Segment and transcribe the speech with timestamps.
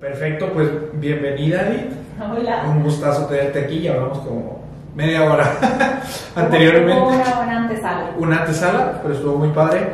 [0.00, 1.92] Perfecto, pues bienvenida, Edith.
[2.20, 2.64] Hola.
[2.68, 4.60] Un gustazo tenerte aquí, ya hablamos como
[4.94, 5.56] media hora
[6.36, 7.02] anteriormente.
[7.02, 8.10] Una antesala.
[8.18, 9.88] Una antesala, pero estuvo muy padre.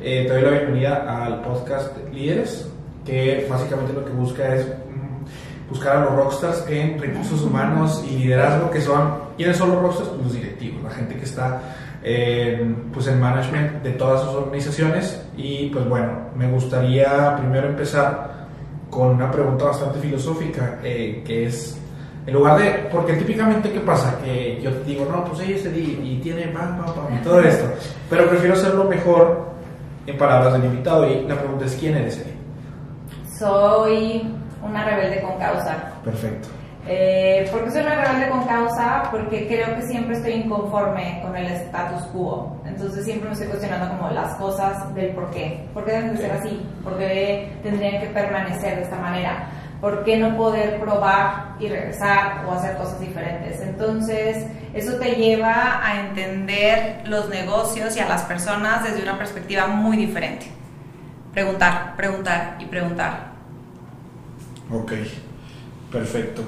[0.00, 2.70] Eh, te doy la bienvenida al podcast Líderes,
[3.04, 8.16] que básicamente lo que busca es mm, buscar a los rockstars en recursos humanos y
[8.16, 10.10] liderazgo, que son, ¿quiénes son los rockstars?
[10.10, 11.60] Pues los directivos, la gente que está
[12.04, 15.20] en, pues en management de todas sus organizaciones.
[15.36, 18.37] Y pues bueno, me gustaría primero empezar
[18.90, 21.78] con una pregunta bastante filosófica, eh, que es,
[22.26, 24.18] en lugar de, porque típicamente, ¿qué pasa?
[24.22, 27.22] Que yo te digo, no, pues ella es Edith y tiene pam, pam, pam, y
[27.22, 27.66] todo esto,
[28.08, 29.48] pero prefiero hacerlo mejor
[30.06, 33.38] en palabras del invitado y la pregunta es, ¿quién eres Edith?
[33.38, 35.92] Soy una rebelde con causa.
[36.04, 36.48] Perfecto.
[36.86, 39.08] Eh, ¿Por qué soy una rebelde con causa?
[39.10, 42.56] Porque creo que siempre estoy inconforme con el status quo.
[42.78, 45.66] Entonces siempre me estoy cuestionando como las cosas del por qué.
[45.74, 46.64] ¿Por qué deben de ser así?
[46.84, 49.48] ¿Por qué tendrían que permanecer de esta manera?
[49.80, 53.60] ¿Por qué no poder probar y regresar o hacer cosas diferentes?
[53.62, 59.66] Entonces, eso te lleva a entender los negocios y a las personas desde una perspectiva
[59.66, 60.46] muy diferente.
[61.34, 63.32] Preguntar, preguntar y preguntar.
[64.72, 64.92] Ok,
[65.90, 66.42] perfecto.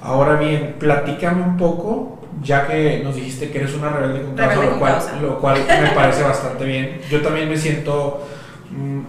[0.00, 4.54] Ahora bien, platícame un poco, ya que nos dijiste que eres una rebelde con causa,
[4.54, 5.20] Rebelde lo, cual, causa.
[5.20, 7.00] lo cual me parece bastante bien.
[7.10, 8.26] Yo también me siento,
[8.70, 9.00] mm,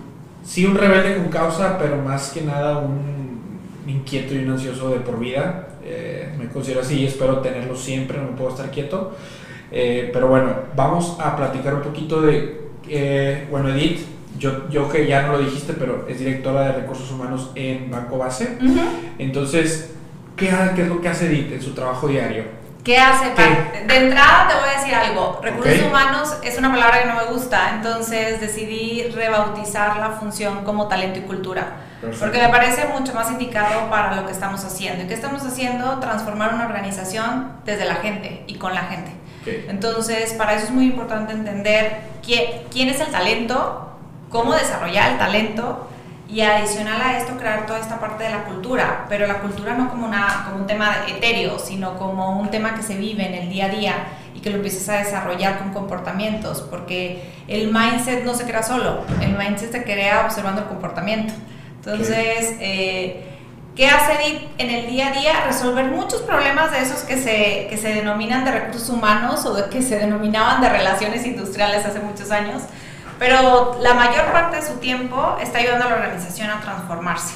[0.44, 3.20] sí, un rebelde con causa, pero más que nada un
[3.88, 5.68] inquieto y un ansioso de por vida.
[5.84, 9.16] Eh, me considero así y espero tenerlo siempre, no me puedo estar quieto.
[9.72, 14.02] Eh, pero bueno, vamos a platicar un poquito de, eh, bueno, Edith,
[14.38, 18.18] yo, yo que ya no lo dijiste, pero es directora de recursos humanos en Banco
[18.18, 18.58] Base.
[19.18, 19.94] Entonces,
[20.36, 22.44] ¿qué, qué es lo que hace Edith en su trabajo diario?
[22.90, 23.26] ¿Qué hace?
[23.86, 25.40] De entrada te voy a decir algo.
[25.44, 30.88] Recursos humanos es una palabra que no me gusta, entonces decidí rebautizar la función como
[30.88, 31.74] talento y cultura.
[32.02, 32.26] Perfecto.
[32.26, 35.04] Porque me parece mucho más indicado para lo que estamos haciendo.
[35.04, 36.00] ¿Y qué estamos haciendo?
[36.00, 39.12] Transformar una organización desde la gente y con la gente.
[39.68, 44.00] Entonces, para eso es muy importante entender quién, quién es el talento,
[44.32, 45.89] cómo desarrollar el talento
[46.32, 49.90] y adicional a esto crear toda esta parte de la cultura, pero la cultura no
[49.90, 53.50] como, una, como un tema etéreo, sino como un tema que se vive en el
[53.50, 53.94] día a día
[54.36, 59.04] y que lo empieces a desarrollar con comportamientos, porque el mindset no se crea solo,
[59.22, 61.34] el mindset se crea observando el comportamiento.
[61.84, 63.26] Entonces, eh,
[63.80, 65.46] ¿Qué hace Edith en el día a día?
[65.48, 69.70] Resolver muchos problemas de esos que se, que se denominan de recursos humanos o de
[69.70, 72.64] que se denominaban de relaciones industriales hace muchos años,
[73.20, 77.36] pero la mayor parte de su tiempo está ayudando a la organización a transformarse,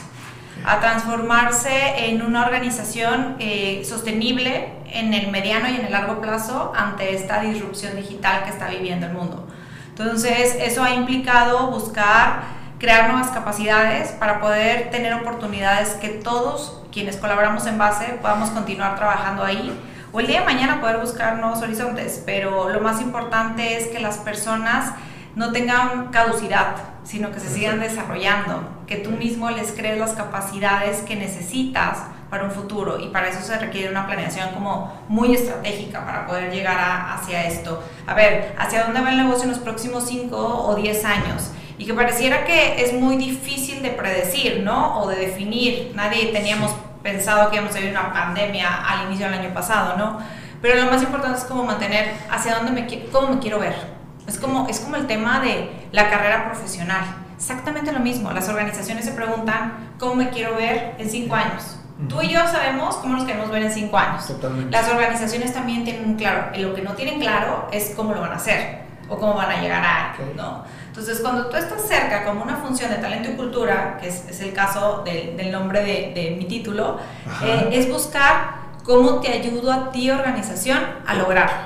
[0.65, 6.71] a transformarse en una organización eh, sostenible en el mediano y en el largo plazo
[6.75, 9.45] ante esta disrupción digital que está viviendo el mundo.
[9.89, 12.43] Entonces, eso ha implicado buscar
[12.79, 18.95] crear nuevas capacidades para poder tener oportunidades que todos quienes colaboramos en base podamos continuar
[18.95, 19.77] trabajando ahí.
[20.11, 23.99] O el día de mañana poder buscar nuevos horizontes, pero lo más importante es que
[23.99, 24.93] las personas
[25.35, 31.01] no tengan caducidad, sino que se sigan desarrollando, que tú mismo les crees las capacidades
[31.01, 31.97] que necesitas
[32.29, 36.51] para un futuro y para eso se requiere una planeación como muy estratégica para poder
[36.51, 37.83] llegar a- hacia esto.
[38.07, 41.51] A ver, ¿hacia dónde va el negocio en los próximos 5 o 10 años?
[41.77, 44.99] Y que pareciera que es muy difícil de predecir, ¿no?
[45.01, 45.91] O de definir.
[45.95, 46.71] Nadie teníamos
[47.03, 50.19] pensado que íbamos a vivir una pandemia al inicio del año pasado, ¿no?
[50.61, 53.92] Pero lo más importante es como mantener hacia dónde me cómo me quiero ver.
[54.27, 57.03] Es como, es como el tema de la carrera profesional.
[57.35, 58.31] Exactamente lo mismo.
[58.31, 61.77] Las organizaciones se preguntan cómo me quiero ver en cinco años.
[62.09, 64.25] Tú y yo sabemos cómo nos queremos ver en cinco años.
[64.27, 64.71] Totalmente.
[64.71, 66.51] Las organizaciones también tienen un claro.
[66.57, 69.61] Lo que no tienen claro es cómo lo van a hacer o cómo van a
[69.61, 70.35] llegar a, Ok.
[70.35, 70.63] ¿no?
[70.87, 74.39] Entonces, cuando tú estás cerca como una función de talento y cultura, que es, es
[74.41, 76.99] el caso del, del nombre de, de mi título,
[77.43, 81.57] eh, es buscar cómo te ayudo a ti, organización, a lograrlo.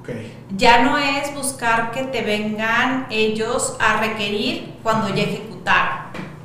[0.00, 0.10] Ok.
[0.58, 5.98] Ya no es buscar que te vengan ellos a requerir cuando ya ejecutaron.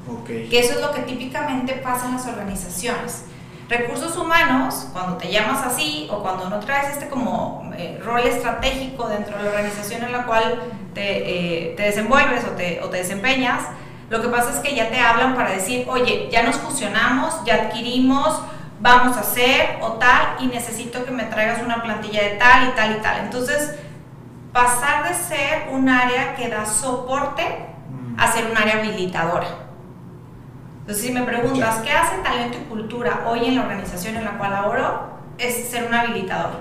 [0.07, 0.27] Ok.
[0.51, 3.25] Que eso es lo que típicamente pasa en las organizaciones.
[3.68, 9.07] Recursos humanos, cuando te llamas así o cuando no traes este como eh, rol estratégico
[9.07, 10.62] dentro de la organización en la cual
[10.94, 13.63] te, eh, te desenvuelves o te, o te desempeñas,
[14.12, 17.56] lo que pasa es que ya te hablan para decir, oye, ya nos fusionamos, ya
[17.56, 18.39] adquirimos,
[18.80, 22.71] vamos a hacer o tal, y necesito que me traigas una plantilla de tal y
[22.75, 23.24] tal y tal.
[23.24, 23.74] Entonces,
[24.54, 27.44] pasar de ser un área que da soporte
[27.90, 28.20] Mm.
[28.20, 29.48] a ser un área habilitadora.
[30.82, 34.38] Entonces, si me preguntas, ¿qué hace talento y cultura hoy en la organización en la
[34.38, 35.10] cual laboro?
[35.38, 36.52] Es ser un habilitador.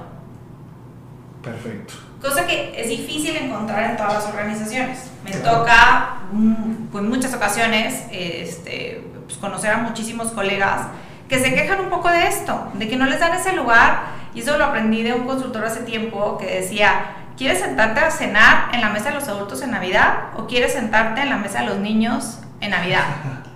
[1.42, 1.94] Perfecto.
[2.20, 5.10] Cosa que es difícil encontrar en todas las organizaciones.
[5.24, 10.82] Me toca, mm, pues, en muchas ocasiones, este, pues, conocer a muchísimos colegas
[11.28, 14.02] que se quejan un poco de esto, de que no les dan ese lugar.
[14.34, 18.74] Y eso lo aprendí de un consultor hace tiempo que decía, ¿quieres sentarte a cenar
[18.74, 21.66] en la mesa de los adultos en Navidad o quieres sentarte en la mesa de
[21.66, 23.04] los niños en Navidad?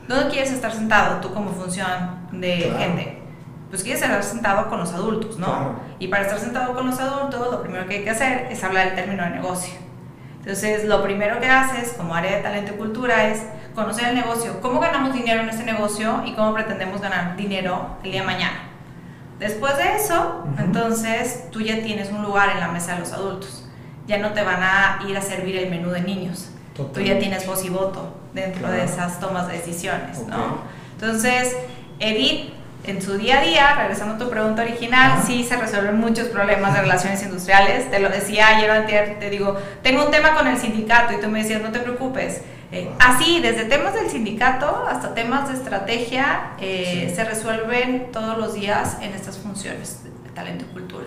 [0.08, 3.22] ¿Dónde quieres estar sentado tú como función de gente?
[3.70, 5.80] Pues quieres estar sentado con los adultos, ¿no?
[5.98, 8.86] Y para estar sentado con los adultos, lo primero que hay que hacer es hablar
[8.86, 9.74] del término de negocio.
[10.38, 13.42] Entonces, lo primero que haces como área de talento y cultura es
[13.74, 18.12] conocer el negocio, cómo ganamos dinero en este negocio y cómo pretendemos ganar dinero el
[18.12, 18.60] día de mañana.
[19.40, 23.65] Después de eso, entonces tú ya tienes un lugar en la mesa de los adultos.
[24.06, 26.50] Ya no te van a ir a servir el menú de niños.
[26.74, 30.58] Tú ya tienes voz y voto dentro de esas tomas de decisiones, ¿no?
[30.92, 31.56] Entonces,
[31.98, 32.52] Edith,
[32.84, 36.74] en su día a día, regresando a tu pregunta original, sí se resuelven muchos problemas
[36.74, 37.90] de relaciones industriales.
[37.90, 41.28] Te lo decía ayer antes, te digo, tengo un tema con el sindicato y tú
[41.28, 42.42] me decías, no te preocupes
[42.72, 48.54] eh, así, desde temas del sindicato hasta temas de estrategia, eh, se resuelven todos los
[48.54, 51.06] días en estas funciones de talento y cultura.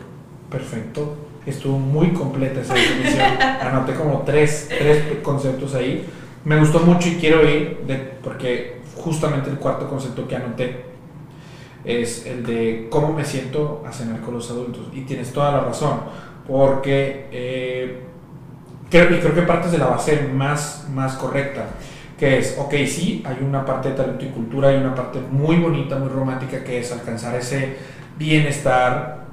[0.49, 1.28] Perfecto.
[1.49, 3.25] Estuvo muy completa esa definición.
[3.61, 6.05] Anoté como tres, tres conceptos ahí.
[6.45, 10.85] Me gustó mucho y quiero ir, de, porque justamente el cuarto concepto que anoté
[11.83, 14.87] es el de cómo me siento a cenar con los adultos.
[14.93, 16.01] Y tienes toda la razón,
[16.47, 18.03] porque eh,
[18.89, 21.67] creo, y creo que partes de la base más, más correcta,
[22.17, 25.55] que es, ok, sí, hay una parte de talento y cultura, hay una parte muy
[25.55, 27.77] bonita, muy romántica, que es alcanzar ese
[28.17, 29.28] bienestar,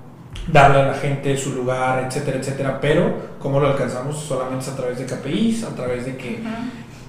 [0.47, 4.19] darle a la gente su lugar, etcétera, etcétera, pero ¿cómo lo alcanzamos?
[4.19, 6.41] Solamente es a través de KPIs, a través de que,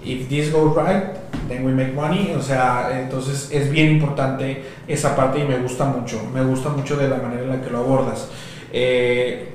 [0.04, 1.16] if this goes right,
[1.48, 5.86] then we make money, o sea, entonces es bien importante esa parte y me gusta
[5.86, 8.30] mucho, me gusta mucho de la manera en la que lo abordas.
[8.74, 9.54] Eh,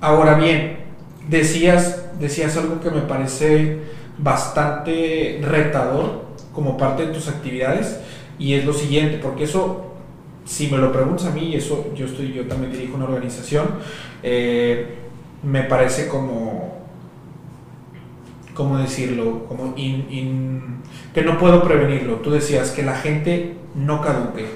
[0.00, 0.78] ahora bien,
[1.28, 3.78] decías decías algo que me parece
[4.18, 7.98] bastante retador como parte de tus actividades
[8.38, 9.93] y es lo siguiente, porque eso,
[10.44, 13.66] si me lo preguntas a mí, eso yo estoy, yo también dirijo una organización,
[14.22, 14.98] eh,
[15.42, 16.78] me parece como,
[18.54, 19.46] ¿cómo decirlo?
[19.46, 22.16] Como que no puedo prevenirlo.
[22.16, 24.46] Tú decías que la gente no caduque.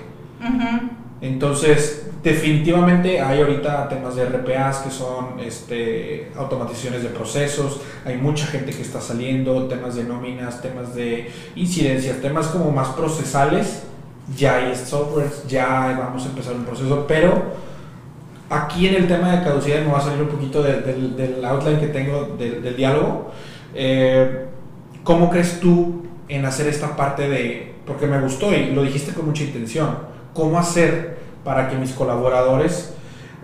[1.20, 8.46] Entonces, definitivamente hay ahorita temas de RPAs que son este, automatizaciones de procesos, hay mucha
[8.46, 13.82] gente que está saliendo, temas de nóminas, temas de incidencias, temas como más procesales,
[14.36, 17.42] ya hay softwares, ya vamos a empezar un proceso, pero
[18.50, 21.88] aquí en el tema de caducidad me va a salir un poquito del outline que
[21.88, 23.30] tengo del, diálogo.
[23.74, 24.46] Eh,
[25.04, 29.26] ¿Cómo crees tú en hacer esta parte de, porque me gustó y lo dijiste con
[29.26, 29.98] mucha intención,
[30.34, 32.92] cómo hacer para que mis colaboradores,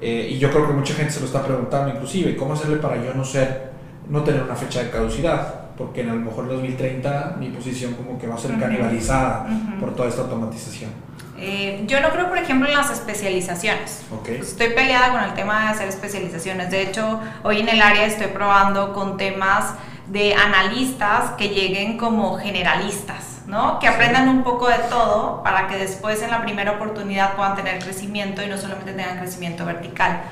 [0.01, 3.03] eh, y yo creo que mucha gente se lo está preguntando inclusive, cómo hacerle para
[3.03, 3.71] yo no ser,
[4.11, 7.94] no tener una fecha de caducidad, porque en a lo mejor en 2030 mi posición
[7.94, 9.47] como que va a ser canibalizada
[9.81, 10.91] por toda esta automatización.
[11.38, 14.03] Eh, yo no creo, por ejemplo, en las especializaciones.
[14.29, 16.71] Estoy peleada con el tema de hacer especializaciones.
[16.71, 19.75] De hecho, hoy en el área estoy probando con temas
[20.06, 23.35] de analistas que lleguen como generalistas.
[23.47, 23.79] ¿no?
[23.79, 27.79] Que aprendan un poco de todo para que después en la primera oportunidad puedan tener
[27.79, 30.23] crecimiento y no solamente tengan crecimiento vertical.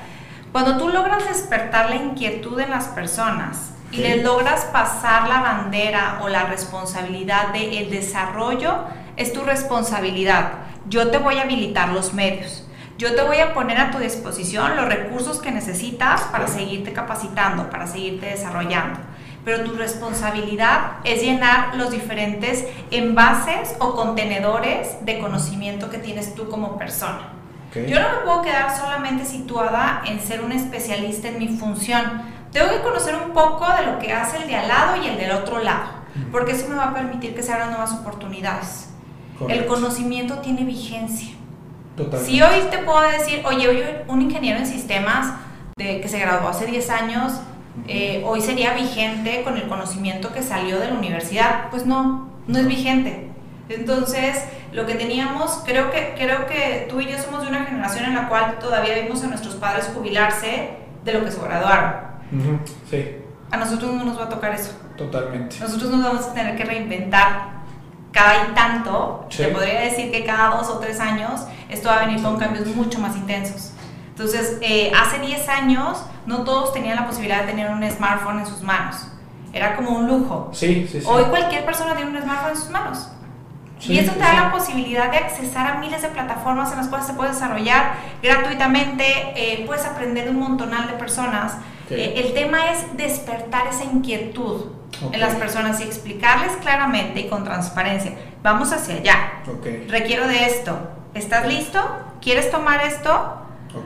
[0.51, 6.19] Cuando tú logras despertar la inquietud en las personas y les logras pasar la bandera
[6.23, 10.53] o la responsabilidad del el desarrollo, es tu responsabilidad.
[10.89, 12.67] Yo te voy a habilitar los medios.
[12.97, 17.69] Yo te voy a poner a tu disposición los recursos que necesitas para seguirte capacitando,
[17.69, 18.99] para seguirte desarrollando
[19.45, 26.49] pero tu responsabilidad es llenar los diferentes envases o contenedores de conocimiento que tienes tú
[26.49, 27.29] como persona.
[27.75, 32.03] Yo no me puedo quedar solamente situada en ser un especialista en mi función.
[32.53, 35.17] Tengo que conocer un poco de lo que hace el de al lado y el
[35.17, 35.89] del otro lado,
[36.31, 38.89] porque eso me va a permitir que se abran nuevas oportunidades.
[39.49, 41.33] El conocimiento tiene vigencia.
[42.23, 45.33] Si hoy te puedo decir, oye, oye, un ingeniero en sistemas
[45.75, 47.33] de, que se graduó hace 10 años,
[47.87, 51.69] eh, hoy sería vigente con el conocimiento que salió de la universidad.
[51.71, 53.29] Pues no, no es vigente.
[53.69, 58.05] Entonces, lo que teníamos, creo que, creo que tú y yo somos de una generación
[58.05, 60.69] en la cual todavía vimos a nuestros padres jubilarse
[61.03, 62.12] de lo que se graduaron.
[62.89, 63.17] Sí.
[63.51, 64.71] A nosotros no nos va a tocar eso.
[64.97, 65.59] Totalmente.
[65.59, 67.63] Nosotros nos vamos a tener que reinventar
[68.11, 69.27] cada y tanto.
[69.35, 72.67] Te podría decir que cada dos o tres años esto va a venir con cambios
[72.75, 73.73] mucho más intensos.
[74.09, 78.45] Entonces, eh, hace 10 años no todos tenían la posibilidad de tener un smartphone en
[78.45, 79.07] sus manos.
[79.51, 80.51] Era como un lujo.
[80.53, 81.07] Sí, sí, sí.
[81.07, 83.09] Hoy cualquier persona tiene un smartphone en sus manos.
[83.85, 87.05] y eso te da la posibilidad de accesar a miles de plataformas en las cuales
[87.05, 89.03] se puede desarrollar gratuitamente,
[89.35, 91.57] eh, puedes aprender de un montonal de personas.
[91.89, 94.65] Eh, el tema es despertar esa inquietud
[95.11, 99.43] en las personas y explicarles claramente y con transparencia, vamos hacia allá,
[99.89, 100.77] requiero de esto,
[101.13, 101.81] ¿estás listo?
[102.21, 103.39] ¿Quieres tomar esto?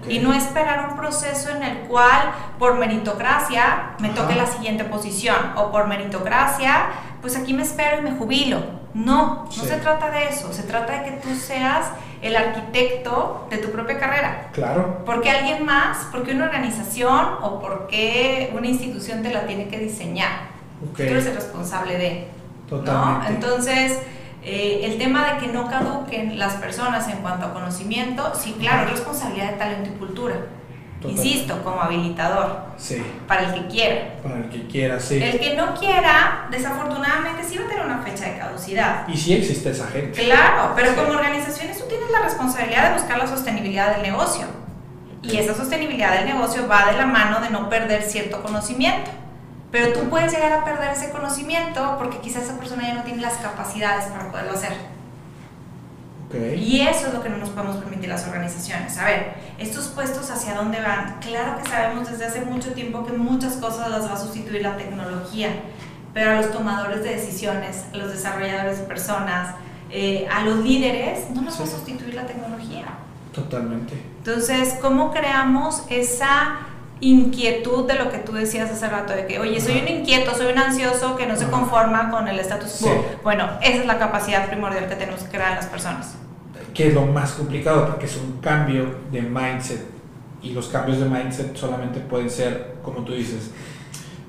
[0.10, 5.54] Y no esperar un proceso en el cual por meritocracia me toque la siguiente posición.
[5.56, 6.90] O por meritocracia,
[7.22, 8.62] pues aquí me espero y me jubilo.
[8.98, 11.92] No, no se trata de eso, se trata de que tú seas
[12.24, 14.50] el arquitecto de tu propia carrera.
[14.54, 15.04] Claro.
[15.06, 20.48] Porque alguien más, porque una organización o porque una institución te la tiene que diseñar.
[20.96, 22.28] Tú eres el responsable de.
[22.68, 23.34] Totalmente.
[23.34, 24.00] Entonces,
[24.44, 28.86] eh, el tema de que no caduquen las personas en cuanto a conocimiento, sí, claro,
[28.88, 30.36] es responsabilidad de talento y cultura.
[31.04, 32.58] Insisto, como habilitador.
[32.78, 33.04] Sí.
[33.28, 34.16] Para el que quiera.
[34.24, 35.22] Para el que quiera, sí.
[35.22, 39.08] El que no quiera, desafortunadamente, sí va a tener una fecha de caducidad.
[39.08, 40.24] Y sí existe esa gente.
[40.24, 44.46] Claro, pero como organizaciones tú tienes la responsabilidad de buscar la sostenibilidad del negocio.
[45.22, 49.12] Y esa sostenibilidad del negocio va de la mano de no perder cierto conocimiento.
[49.72, 53.22] Pero tú puedes llegar a perder ese conocimiento porque quizás esa persona ya no tiene
[53.22, 54.72] las capacidades para poderlo hacer.
[56.34, 58.98] Y eso es lo que no nos podemos permitir las organizaciones.
[58.98, 61.20] A ver, estos puestos hacia dónde van.
[61.22, 64.76] Claro que sabemos desde hace mucho tiempo que muchas cosas las va a sustituir la
[64.76, 65.50] tecnología,
[66.14, 69.56] pero a los tomadores de decisiones, a los desarrolladores de personas,
[69.90, 72.86] eh, a los líderes, no nos va a sustituir la tecnología.
[73.32, 73.94] Totalmente.
[74.18, 76.58] Entonces, ¿cómo creamos esa
[77.00, 80.52] inquietud de lo que tú decías hace rato, de que, oye, soy un inquieto, soy
[80.52, 83.06] un ansioso que no se conforma con el status quo.
[83.24, 86.16] Bueno, esa es la capacidad primordial que tenemos que crear en las personas.
[86.74, 89.86] Que es lo más complicado, porque es un cambio de mindset.
[90.42, 93.52] Y los cambios de mindset solamente pueden ser, como tú dices,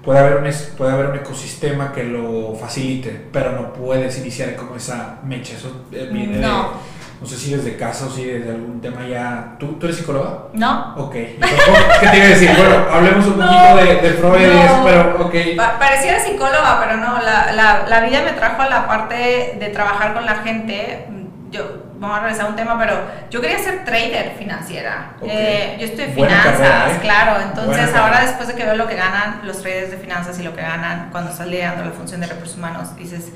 [0.03, 4.77] puede haber un, puede haber un ecosistema que lo facilite, pero no puedes iniciar como
[4.77, 5.55] esa mecha.
[5.55, 9.57] Eso eh, viene no no sé si desde casa o si desde algún tema ya.
[9.59, 10.45] ¿Tú, ¿tú eres psicóloga?
[10.53, 10.95] No.
[10.97, 11.13] Ok.
[11.13, 12.51] ¿Qué te iba a decir?
[12.57, 15.35] Bueno, hablemos un poquito de, de, Freud y eso, pero ok.
[15.79, 17.21] pareciera psicóloga, pero no.
[17.21, 21.09] La, la, la, vida me trajo a la parte de trabajar con la gente.
[21.51, 25.17] Yo, vamos a regresar a un tema, pero yo quería ser trader financiera.
[25.23, 26.99] Eh, yo estoy en finanzas, ¿eh?
[27.01, 27.41] claro.
[27.43, 30.55] Entonces, ahora después de que veo lo que ganan los traders de finanzas y lo
[30.55, 33.33] que ganan cuando estás liderando la función de recursos humanos, dices,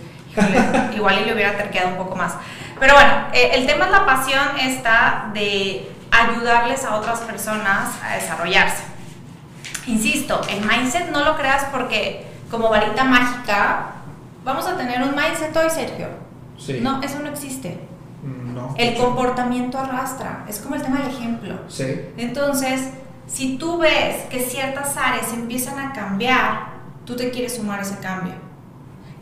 [0.94, 2.34] igual y le hubiera terqueado un poco más.
[2.78, 8.14] Pero bueno, eh, el tema es la pasión esta de ayudarles a otras personas a
[8.14, 8.82] desarrollarse.
[9.86, 13.92] Insisto, el mindset no lo creas porque como varita mágica
[14.44, 16.08] vamos a tener un mindset hoy, Sergio.
[16.58, 16.78] Sí.
[16.80, 17.80] No, eso no existe.
[18.22, 18.74] Mm, no.
[18.78, 21.58] El comportamiento arrastra, es como el tema del ejemplo.
[21.68, 22.00] Sí.
[22.16, 22.90] Entonces,
[23.26, 26.66] si tú ves que ciertas áreas empiezan a cambiar,
[27.04, 28.34] tú te quieres sumar a ese cambio.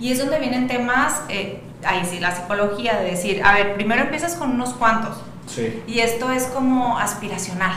[0.00, 4.02] Y es donde vienen temas, eh, ahí sí, la psicología, de decir, a ver, primero
[4.02, 5.18] empiezas con unos cuantos.
[5.46, 5.82] Sí.
[5.86, 7.72] Y esto es como aspiracional.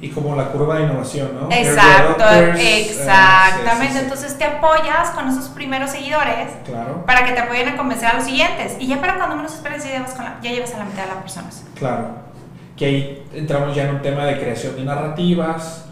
[0.00, 1.48] Y como la curva de innovación, ¿no?
[1.50, 4.00] Exacto, eh, exactamente.
[4.00, 7.04] Entonces te apoyas con esos primeros seguidores claro.
[7.04, 8.76] para que te apoyen a convencer a los siguientes.
[8.78, 11.18] Y ya para cuando menos esperes, ya llevas, ya llevas a la mitad de las
[11.18, 11.64] personas.
[11.76, 12.10] Claro.
[12.76, 15.84] Que ahí entramos ya en un tema de creación de narrativas,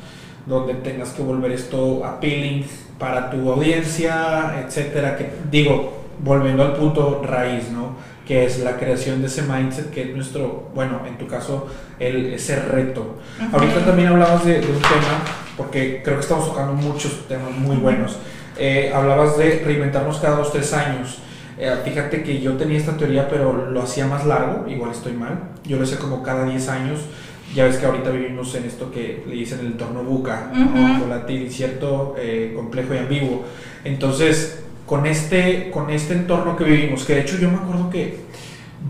[0.46, 2.64] donde tengas que volver esto appealing
[2.98, 5.16] para tu audiencia, etcétera.
[5.16, 7.96] Que, digo, volviendo al punto raíz, ¿no?
[8.26, 12.32] Que es la creación de ese mindset, que es nuestro, bueno, en tu caso, el,
[12.34, 13.16] ese reto.
[13.52, 15.22] Ahorita también hablabas de, un tema,
[15.56, 18.16] porque creo que estamos tocando muchos temas muy buenos.
[18.58, 21.18] Eh, hablabas de reinventarnos cada dos, tres años.
[21.58, 25.38] Eh, fíjate que yo tenía esta teoría, pero lo hacía más largo, igual estoy mal.
[25.64, 27.00] Yo lo hice como cada 10 años
[27.54, 30.50] ya ves que ahorita vivimos en esto que le dicen el entorno buca,
[31.00, 33.44] volátil, incierto, eh, complejo y ambiguo.
[33.84, 38.26] Entonces, con este, con este entorno que vivimos, que de hecho yo me acuerdo que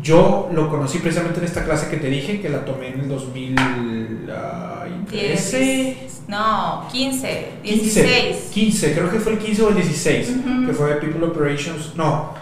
[0.03, 3.09] yo lo conocí precisamente en esta clase que te dije, que la tomé en el
[3.09, 5.97] 2013.
[6.29, 8.37] No, 15, 16.
[8.53, 10.33] 15, creo que fue el 15 o el 16,
[10.67, 12.35] que fue People Operations, no,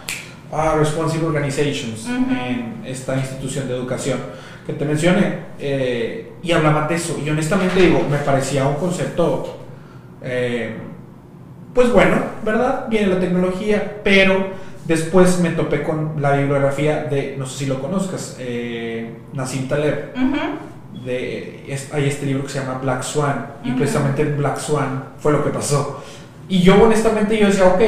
[0.54, 4.18] uh, Responsive Organizations, en esta institución de educación
[4.66, 7.20] que te mencioné, eh, y hablaba de eso.
[7.24, 9.58] Y honestamente digo, me parecía un concepto,
[10.22, 10.76] eh,
[11.74, 12.86] pues bueno, ¿verdad?
[12.88, 14.48] Viene la tecnología, pero
[14.86, 20.14] después me topé con la bibliografía de, no sé si lo conozcas, eh, Nassim Taleb.
[21.04, 25.44] de, hay este libro que se llama Black Swan, y precisamente Black Swan fue lo
[25.44, 26.02] que pasó.
[26.48, 27.80] Y yo honestamente yo decía, ok,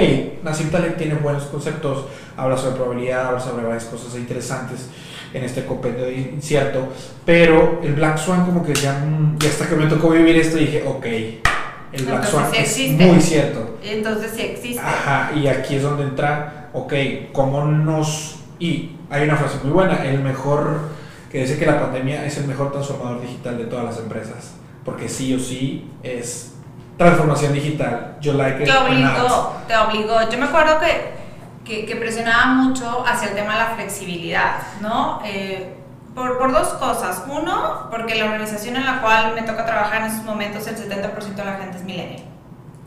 [0.43, 4.89] Nassim Taleb tiene buenos conceptos, habla sobre probabilidad, habla sobre varias cosas interesantes
[5.35, 6.89] en este compendio incierto,
[7.25, 9.05] pero el Black Swan como que ya,
[9.39, 11.07] ya hasta que me tocó vivir esto dije, ok,
[11.93, 13.79] el Black Swan es muy cierto.
[13.83, 14.81] Entonces sí existe.
[14.81, 16.93] Ajá, y aquí es donde entra, ok,
[17.33, 18.37] cómo nos...
[18.59, 20.79] Y hay una frase muy buena, el mejor,
[21.31, 25.09] que dice que la pandemia es el mejor transformador digital de todas las empresas, porque
[25.11, 26.56] sí o sí es
[26.97, 28.17] transformación digital.
[28.21, 30.31] Yo like it Te obligó, te obligó.
[30.31, 31.15] Yo me acuerdo que,
[31.65, 35.21] que, que presionaba mucho hacia el tema de la flexibilidad, ¿no?
[35.25, 35.77] Eh,
[36.15, 37.25] por, por dos cosas.
[37.29, 41.35] Uno, porque la organización en la cual me toca trabajar en estos momentos, el 70%
[41.35, 42.25] de la gente es millennial.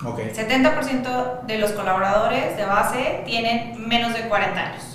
[0.03, 0.19] Ok.
[0.19, 4.88] 70% de los colaboradores de base tienen menos de 40 años.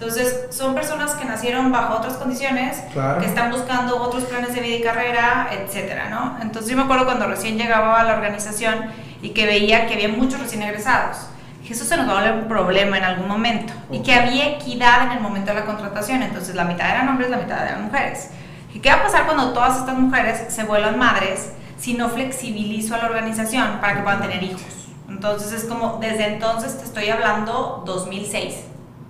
[0.00, 3.18] Entonces, son personas que nacieron bajo otras condiciones, Claro.
[3.20, 6.38] que están buscando otros planes de vida y carrera, etcétera, ¿no?
[6.40, 8.86] Entonces, yo me acuerdo cuando recién llegaba a la organización
[9.22, 11.16] y que veía que había muchos recién egresados.
[11.62, 13.72] Dije, eso se nos va a volver un problema en algún momento.
[13.90, 16.22] Y que había equidad en el momento de la contratación.
[16.22, 18.30] Entonces, la mitad eran hombres, la mitad eran mujeres.
[18.72, 22.94] ¿Y qué va a pasar cuando todas estas mujeres se vuelvan madres si no flexibilizo
[22.94, 24.62] a la organización para que puedan tener hijos?
[25.08, 28.54] Entonces, es como, desde entonces te estoy hablando 2006,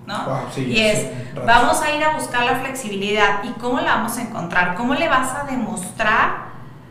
[0.09, 0.25] ¿no?
[0.25, 1.47] Wow, sí, y sí, es, rato.
[1.47, 3.45] vamos a ir a buscar la flexibilidad.
[3.45, 4.75] ¿Y cómo la vamos a encontrar?
[4.75, 6.49] ¿Cómo le vas a demostrar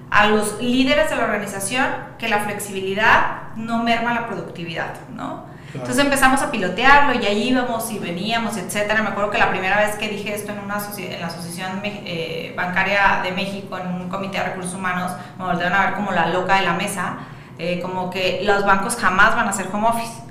[0.09, 1.85] a los líderes de la organización
[2.19, 5.45] que la flexibilidad no merma la productividad, ¿no?
[5.71, 5.79] Claro.
[5.79, 9.01] Entonces empezamos a pilotearlo y ahí íbamos y veníamos, etcétera.
[9.01, 12.53] Me acuerdo que la primera vez que dije esto en, una en la Asociación eh,
[12.55, 16.27] Bancaria de México, en un comité de recursos humanos, me volvieron a ver como la
[16.27, 17.17] loca de la mesa,
[17.57, 20.26] eh, como que los bancos jamás van a hacer home office.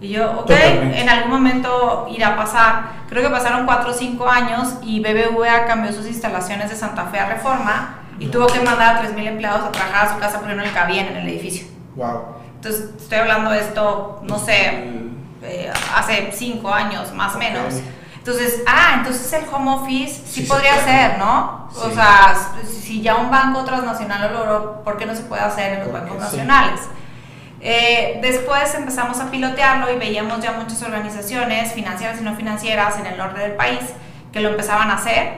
[0.00, 1.00] Y yo, ok, Totalmente.
[1.00, 2.82] en algún momento irá a pasar.
[3.08, 7.18] Creo que pasaron 4 o 5 años y BBVA cambió sus instalaciones de Santa Fe
[7.20, 8.30] a Reforma y No.
[8.32, 11.06] tuvo que mandar a 3.000 empleados a trabajar a su casa porque no le cabían
[11.06, 11.66] en el edificio.
[11.96, 12.22] Wow.
[12.56, 14.90] Entonces, estoy hablando de esto, no sé,
[15.42, 17.42] eh, hace 5 años más o Ok.
[17.44, 17.74] menos.
[18.16, 20.84] Entonces, ah, entonces el home office sí, Sí se podría puede.
[20.86, 21.68] ser, ¿no?
[21.76, 21.94] O Sí.
[21.94, 22.34] sea,
[22.66, 25.88] si ya un banco transnacional lo logró, ¿por qué no se puede hacer en los
[25.88, 26.36] Porque bancos sí.
[27.66, 33.06] Eh, después empezamos a pilotearlo y veíamos ya muchas organizaciones financieras y no financieras en
[33.06, 33.80] el norte del país
[34.32, 35.32] que lo empezaban a hacer.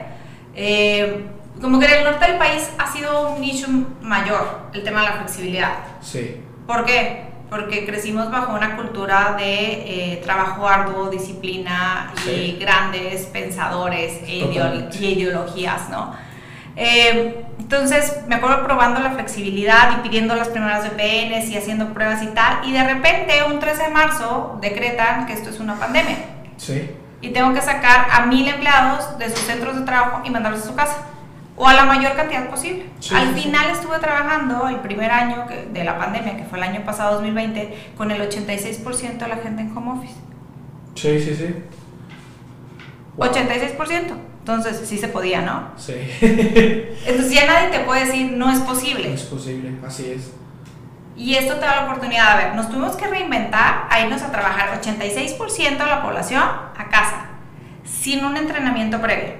[0.53, 1.25] Eh,
[1.61, 3.67] como que en el norte del país ha sido un nicho
[4.01, 5.71] mayor el tema de la flexibilidad.
[6.01, 6.41] Sí.
[6.67, 7.27] ¿Por qué?
[7.49, 12.57] Porque crecimos bajo una cultura de eh, trabajo arduo, disciplina y Sí.
[12.59, 14.97] grandes pensadores e ideol- Totalmente.
[14.97, 16.13] y ideologías, ¿no?
[16.79, 22.21] Eh, entonces me acuerdo probando la flexibilidad y pidiendo las primeras VPNs y haciendo pruebas
[22.21, 26.17] y tal, y de repente un 13 de marzo decretan que esto es una pandemia
[26.57, 26.89] Sí.
[27.21, 30.67] y tengo que sacar a mil empleados de sus centros de trabajo y mandarlos a
[30.67, 30.97] su casa
[31.55, 32.85] o a la mayor cantidad posible.
[32.99, 36.63] Sí, Al sí, final estuve trabajando el primer año de la pandemia, que fue el
[36.63, 40.13] año pasado 2020, con el 86% de la gente en home office.
[40.93, 41.55] Sí, sí, sí.
[43.15, 43.29] Wow.
[43.31, 44.13] 86%.
[44.47, 45.71] Entonces sí se podía, ¿no?
[45.75, 45.93] Sí.
[46.21, 49.13] Entonces ya nadie te puede decir no es No posible.
[49.13, 50.31] es posible, así es.
[51.17, 54.31] Y esto te da la oportunidad de ver, nos tuvimos que reinventar, a irnos a
[54.31, 57.25] trabajar 86% de la población a casa,
[57.83, 59.33] sin un entrenamiento previo.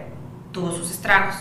[0.51, 1.35] Tuvo sus estragos.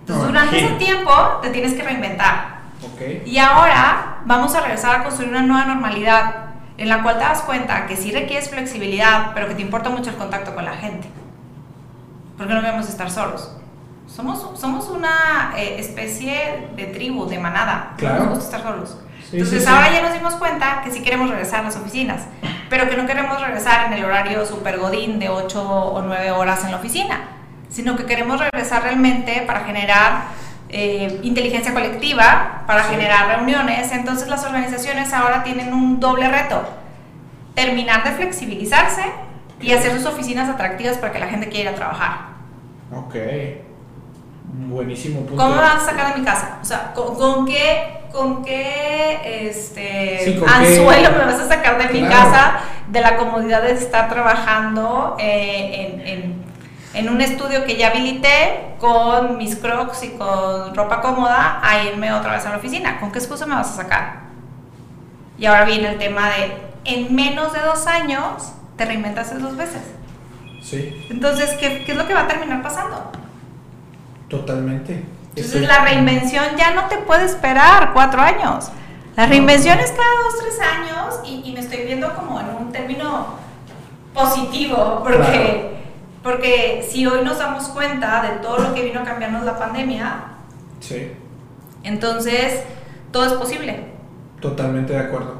[0.00, 0.78] Entonces, No, durante ese imagino.
[0.86, 2.60] tiempo te tienes que reinventar.
[2.82, 3.26] Ok.
[3.26, 6.46] Y ahora vamos a regresar a construir una nueva normalidad
[6.78, 10.08] en la cual te das cuenta que sí requieres flexibilidad, pero que te importa mucho
[10.10, 11.08] el contacto con la gente.
[12.38, 13.50] Porque no queremos estar solos.
[14.06, 17.94] Somos, somos una eh, especie de tribu, de manada.
[17.98, 18.20] Claro.
[18.20, 18.96] No nos gusta estar solos.
[19.28, 19.72] Sí, Entonces sí, sí.
[19.72, 22.22] ahora ya nos dimos cuenta que sí queremos regresar a las oficinas,
[22.70, 26.64] pero que no queremos regresar en el horario super godín de 8 o 9 horas
[26.64, 27.20] en la oficina,
[27.68, 30.28] sino que queremos regresar realmente para generar
[30.70, 33.92] eh, inteligencia colectiva, para generar reuniones.
[33.92, 36.62] Entonces las organizaciones ahora tienen un doble reto,
[37.54, 39.02] terminar de flexibilizarse
[39.60, 42.18] y hacer sus oficinas atractivas para que la gente quiera ir a trabajar.
[42.92, 43.14] Ok.
[44.68, 45.36] Buenísimo punto.
[45.36, 46.58] ¿Cómo me vas a sacar de mi casa?
[46.62, 51.18] O sea, ¿con, con qué, con qué este, Sí, ¿con anzuelo qué?
[51.18, 52.14] me vas a sacar de mi Claro.
[52.30, 56.48] casa de la comodidad de estar trabajando eh, en, en-
[56.94, 62.10] en un estudio que ya habilité con mis crocs y con ropa cómoda a irme
[62.14, 62.98] otra vez a la oficina?
[62.98, 64.20] ¿Con qué excusa me vas a sacar?
[65.38, 69.82] Y ahora viene el tema de, en menos de dos años, te reinventaste dos veces.
[70.62, 73.12] Sí, Entonces, ¿qué, qué es lo que va a terminar pasando?
[74.28, 75.04] totalmente.
[75.30, 78.70] Entonces Estoy- la reinvención ya no te puede esperar cuatro años.
[79.16, 79.30] La No.
[79.30, 83.36] reinvención es cada dos, tres años y, y me estoy viendo como en un término
[84.14, 85.70] positivo, porque, Claro.
[86.22, 90.24] porque si hoy nos damos cuenta de todo lo que vino a cambiarnos la pandemia,
[90.80, 91.10] Sí,
[91.84, 92.62] entonces
[93.10, 93.86] todo es posible.
[94.40, 95.34] totalmente de acuerdo.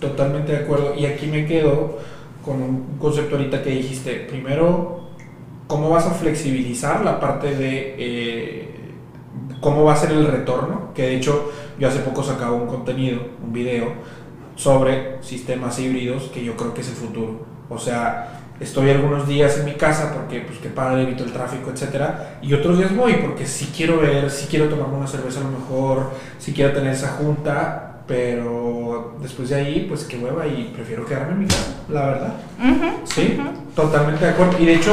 [0.00, 0.94] Totalmente de acuerdo.
[0.94, 1.98] Y aquí me quedo
[2.46, 4.14] con un concepto ahorita que dijiste.
[4.20, 5.00] Primero,
[5.66, 8.74] ¿cómo vas a flexibilizar la parte de eh,
[9.60, 10.92] cómo va a ser el retorno?
[10.94, 13.92] Que de hecho yo hace poco sacaba un contenido, un video,
[14.54, 17.44] sobre sistemas híbridos que yo creo que es el futuro.
[17.68, 21.70] O sea, estoy algunos días en mi casa porque, pues, qué padre, evito el tráfico,
[21.70, 25.44] etcétera, y otros días voy porque si quiero ver, si quiero tomarme una cerveza a
[25.44, 30.72] lo mejor, si quiero tener esa junta, pero después de ahí, pues qué hueva y
[30.74, 32.34] prefiero quedarme en mi casa, la verdad.
[33.04, 33.38] Sí,
[33.74, 34.58] totalmente de acuerdo.
[34.58, 34.92] Y de hecho,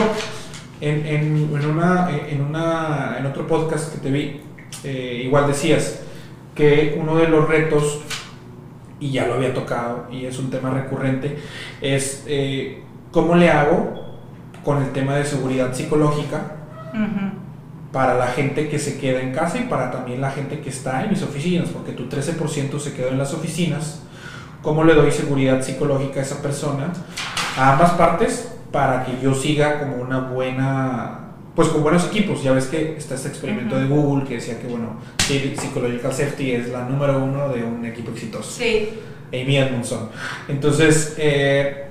[0.81, 4.41] en, en, en una, en, una, en otro podcast que te vi,
[4.83, 6.01] eh, igual decías
[6.55, 8.01] que uno de los retos,
[8.99, 11.37] y ya lo había tocado, y es un tema recurrente,
[11.81, 14.01] es eh, cómo le hago
[14.63, 16.55] con el tema de seguridad psicológica
[16.93, 17.42] Ujú.
[17.93, 21.03] Para la gente que se queda en casa y para también la gente que está
[21.03, 24.01] en mis oficinas, porque tu 13% se quedó en las oficinas.
[24.63, 26.91] ¿Cómo le doy seguridad psicológica a esa persona?
[27.55, 31.19] A ambas partes para que yo siga como una buena,
[31.55, 32.41] pues con buenos equipos.
[32.41, 36.69] Ya ves que está este experimento de Google que decía que, bueno, Psychological Safety es
[36.69, 38.49] la número uno de un equipo exitoso.
[38.49, 38.89] Sí.
[39.27, 40.09] Amy Edmondson.
[40.47, 41.89] Entonces, eh,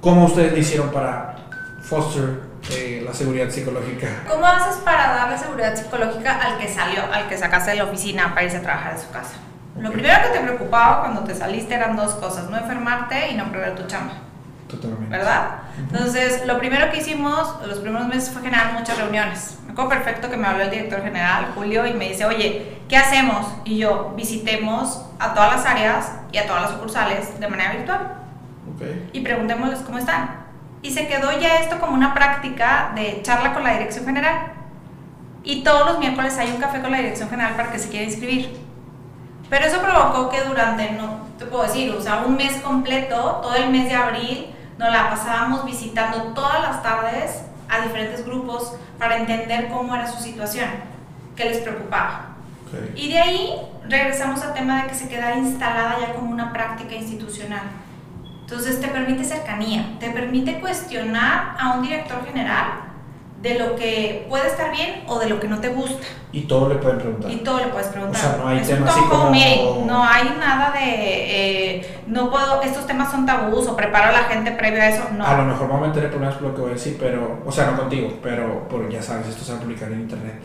[0.00, 1.36] ¿cómo ustedes le hicieron para
[1.82, 4.06] foster eh, la seguridad psicológica?
[4.28, 8.30] ¿Cómo haces para darle seguridad psicológica al que salió, al que sacaste de la oficina
[8.30, 9.34] para irse a trabajar de su casa?
[9.78, 13.50] Lo primero que te preocupaba cuando te saliste eran dos cosas, no enfermarte y no
[13.52, 14.14] perder tu chamba,
[14.68, 15.08] Totalmente.
[15.08, 15.50] ¿verdad?
[15.74, 15.96] Ujú.
[15.96, 19.58] Entonces, lo primero que hicimos los primeros meses fue generar muchas reuniones.
[19.66, 22.96] Me acuerdo perfecto que me habló el director general, Julio, y me dice, oye, ¿qué
[22.96, 23.46] hacemos?
[23.64, 28.14] Y yo, visitemos a todas las áreas y a todas las sucursales de manera virtual
[28.74, 28.82] Ok.
[29.12, 30.47] y preguntémosles cómo están.
[30.82, 34.52] Y se quedó ya esto como una práctica de charla con la dirección general.
[35.42, 38.04] Y todos los miércoles hay un café con la dirección general para que se quiera
[38.04, 38.56] inscribir.
[39.50, 43.54] Pero eso provocó que durante, no te puedo decir, o sea, un mes completo, todo
[43.54, 44.46] el mes de abril,
[44.78, 50.22] nos la pasábamos visitando todas las tardes a diferentes grupos para entender cómo era su
[50.22, 50.68] situación,
[51.34, 52.36] qué les preocupaba.
[52.66, 52.96] Ok.
[52.96, 53.54] Y de ahí
[53.88, 57.62] regresamos al tema de que se quedara instalada ya como una práctica institucional.
[58.50, 62.80] Entonces te permite cercanía, te permite cuestionar a un director general
[63.42, 66.06] de lo que puede estar bien o de lo que no te gusta.
[66.32, 67.30] Y todo le pueden preguntar.
[67.30, 68.18] Y todo le puedes preguntar.
[68.24, 70.80] O sea, no hay es tema un así como- no hay nada de
[71.76, 75.04] eh, no puedo, estos temas son tabús o preparo a la gente previo a eso,
[75.14, 75.26] no.
[75.26, 76.96] A lo mejor me voy a meter en problemas por lo que voy a decir,
[76.98, 80.00] pero, o sea, no contigo, pero, pero ya sabes, esto se va a publicar en
[80.00, 80.40] internet.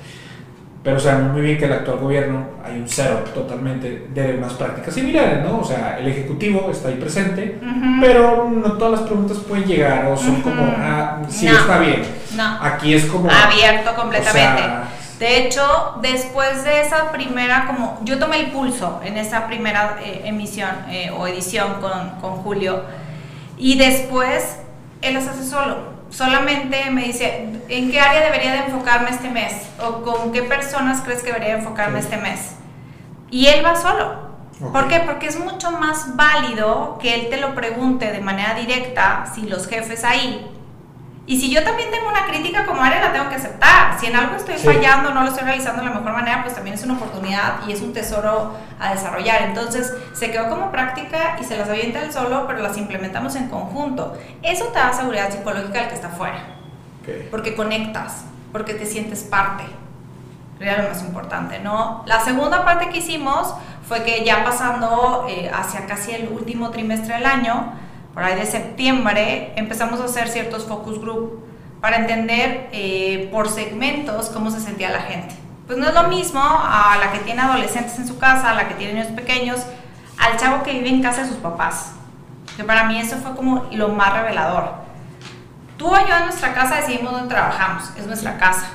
[0.84, 4.94] Pero sabemos muy bien que el actual gobierno hay un setup totalmente de unas prácticas
[4.94, 5.60] similares, ¿no?
[5.60, 7.58] O sea, el ejecutivo está ahí presente,
[8.02, 11.58] pero no todas las preguntas pueden llegar o son como, ah, sí, No.
[11.58, 12.04] está bien.
[12.36, 12.58] No.
[12.62, 13.30] Aquí es como...
[13.32, 14.62] abierto completamente.
[14.62, 14.84] o sea,
[15.20, 20.24] de hecho, después de esa primera, como yo tomé el pulso en esa primera eh,
[20.26, 22.82] emisión eh, o edición con, con Julio,
[23.58, 24.58] y después
[25.02, 25.94] él las hace solo.
[26.14, 29.54] Solamente me dice, ¿en qué área debería de enfocarme este mes?
[29.82, 32.08] ¿O con qué personas crees que debería enfocarme Sí.
[32.10, 32.56] este mes?
[33.32, 34.22] Y él va solo.
[34.72, 35.00] ¿Por qué?
[35.00, 39.68] Porque es mucho más válido que él te lo pregunte de manera directa si los
[39.68, 40.48] jefes ahí.
[41.26, 43.98] Y si yo también tengo una crítica como área, la tengo que aceptar.
[43.98, 44.66] Si en algo estoy Sí.
[44.66, 47.72] fallando, no lo estoy realizando de la mejor manera, pues también es una oportunidad y
[47.72, 49.44] es un tesoro a desarrollar.
[49.44, 53.48] Entonces, se quedó como práctica y se las avienta él solo, pero las implementamos en
[53.48, 54.18] conjunto.
[54.42, 56.40] Eso te da seguridad psicológica al que está afuera
[57.04, 57.30] ok.
[57.32, 59.64] porque conectas, porque te sientes parte.
[60.60, 62.04] Era lo más importante, ¿no?
[62.06, 63.54] La segunda parte que hicimos
[63.88, 67.74] fue que ya pasando eh, hacia casi el último trimestre del año,
[68.14, 71.44] por ahí de septiembre, empezamos a hacer ciertos focus group
[71.82, 75.36] para entender eh, por segmentos cómo se sentía la gente.
[75.66, 78.68] Pues no es lo mismo a la que tiene adolescentes en su casa, a la
[78.68, 79.62] que tiene niños pequeños,
[80.20, 81.94] al chavo que vive en casa de sus papás.
[82.56, 84.76] Que para mí eso fue como lo más revelador.
[85.78, 88.68] Tú o yo en nuestra casa decidimos dónde trabajamos, es nuestra casa.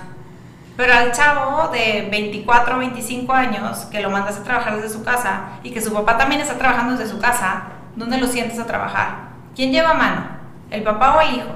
[0.77, 5.05] Pero al chavo de 24 o 25 años que lo mandas a trabajar desde su
[5.05, 7.65] casa y que su papá también está trabajando desde su casa,
[7.97, 9.28] ¿dónde lo sientes a trabajar?
[9.59, 10.25] ¿Quién lleva mano?
[10.71, 11.49] ¿El papá o el hijo?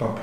[0.00, 0.22] Papá.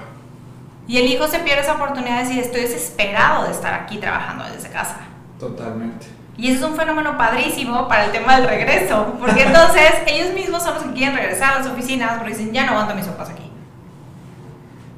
[0.90, 4.44] Y el hijo se pierde esa oportunidad de decir, estoy desesperado de estar aquí trabajando
[4.54, 4.98] desde casa.
[5.40, 6.08] Totalmente.
[6.36, 10.62] Y eso es un fenómeno padrísimo para el tema del regreso, porque entonces ellos mismos
[10.62, 13.06] son los que quieren regresar a las oficinas porque dicen, ya no aguanto a mis
[13.06, 13.50] papás aquí.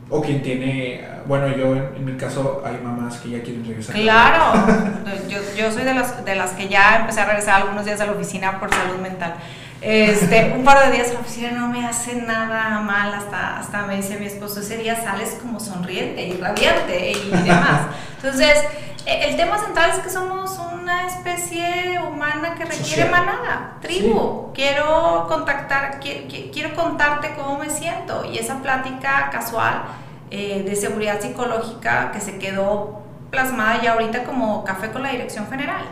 [0.10, 3.94] O quien tiene, bueno, yo en, en mi caso hay mamás que ya quieren regresar.
[3.94, 4.54] Claro,
[5.30, 8.08] yo, yo soy de las, de las que ya empecé a regresar algunos días a
[8.08, 9.36] la oficina por salud mental.
[9.82, 13.84] Este, un par de días a la oficina no me hace nada mal, hasta, hasta
[13.84, 17.82] me dice mi esposo, ese día sales como sonriente y radiante y demás.
[18.18, 18.58] Entonces,
[19.06, 23.10] e- el tema central es que somos una especie humana que requiere Social.
[23.12, 24.52] manada, tribu.
[24.54, 29.84] Quiero contactar, qui- qui- quiero contarte cómo me siento y esa plática casual
[30.32, 35.48] eh, de seguridad psicológica que se quedó plasmada ya ahorita como café con la dirección
[35.50, 35.84] general.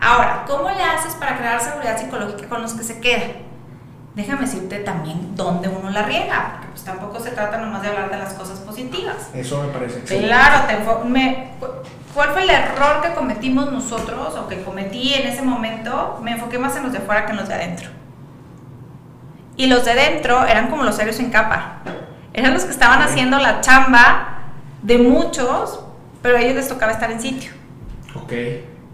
[0.00, 3.32] Ahora, ¿cómo le haces para crear seguridad psicológica con los que se quedan?
[4.14, 8.10] Déjame decirte también dónde uno la riega, porque pues tampoco se trata nomás de hablar
[8.10, 9.28] de las cosas positivas.
[9.34, 10.26] Eso me parece excelente.
[10.28, 11.50] Claro, te me-
[12.14, 16.18] ¿Cuál fue el error que cometimos nosotros o que cometí en ese momento?
[16.22, 17.88] Me enfoqué más en los de fuera que en los de adentro.
[19.56, 21.74] Y los de dentro eran como los serios en capa.
[22.32, 24.38] Eran los que estaban haciendo la chamba
[24.82, 25.84] de muchos,
[26.20, 27.52] pero a ellos les tocaba estar en sitio.
[28.16, 28.32] Ok.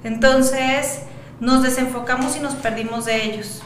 [0.06, 1.00] Entonces
[1.40, 3.62] nos desenfocamos y nos perdimos de ellos.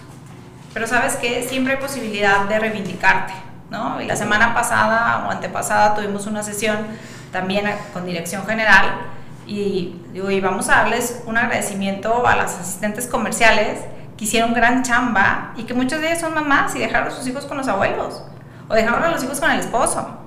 [0.73, 3.35] Pero sabes que siempre hay posibilidad de reivindicarte,
[3.71, 4.01] ¿no?
[4.01, 6.79] Y la semana pasada o antepasada tuvimos una sesión
[7.31, 8.87] también con dirección general
[9.47, 13.81] y digo, y vamos a darles un agradecimiento a las asistentes comerciales
[14.17, 17.27] que hicieron gran chamba y que muchas de ellas son mamás y dejaron a sus
[17.27, 18.23] hijos con los abuelos
[18.69, 20.20] o dejaron a los hijos con el esposo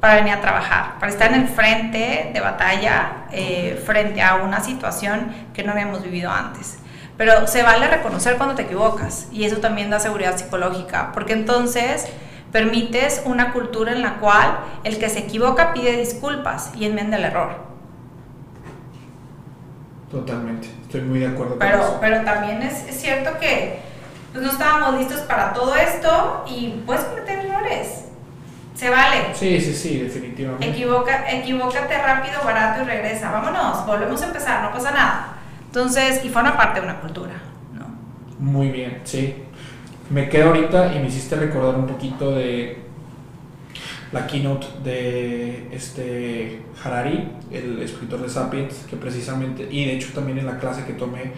[0.00, 4.60] para venir a trabajar, para estar en el frente de batalla eh, frente a una
[4.60, 6.78] situación que no habíamos vivido antes.
[7.16, 12.06] Pero se vale reconocer cuando te equivocas y eso también da seguridad psicológica, porque entonces
[12.52, 17.24] permites una cultura en la cual el que se equivoca pide disculpas y enmienda el
[17.24, 17.68] error.
[20.12, 21.98] Totalmente, estoy muy de acuerdo pero, con eso.
[22.00, 23.80] Pero también es, es cierto que
[24.32, 28.07] pues, no estábamos listos para todo esto y puedes cometer errores.
[28.78, 29.34] Se vale.
[29.34, 30.68] Sí, sí, sí, definitivamente.
[30.68, 33.32] Equivoca, equivócate rápido, barato y regresa.
[33.32, 35.38] Vámonos, volvemos a empezar, no pasa nada.
[35.66, 37.32] Entonces, y forma parte de una cultura,
[37.74, 37.86] ¿no?
[38.38, 39.34] Muy bien, sí.
[40.10, 42.84] Me quedo ahorita y me hiciste recordar un poquito de
[44.12, 50.38] la keynote de este Harari, el escritor de Sapiens, que precisamente, y de hecho también
[50.38, 51.32] en la clase que tomé,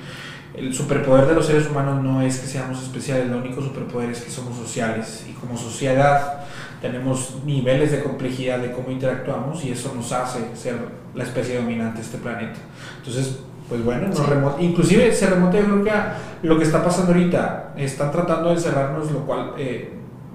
[0.54, 4.20] el superpoder de los seres humanos no es que seamos especiales, el único superpoder es
[4.20, 6.44] que somos sociales y como sociedad
[6.80, 10.76] tenemos niveles de complejidad de cómo interactuamos y eso nos hace ser
[11.14, 12.58] la especie dominante de este planeta.
[12.98, 14.24] Entonces, pues bueno, nos sí.
[14.64, 18.56] inclusive se remonta yo creo que a lo que está pasando ahorita, están tratando de
[18.56, 19.92] encerrarnos, lo cual eh,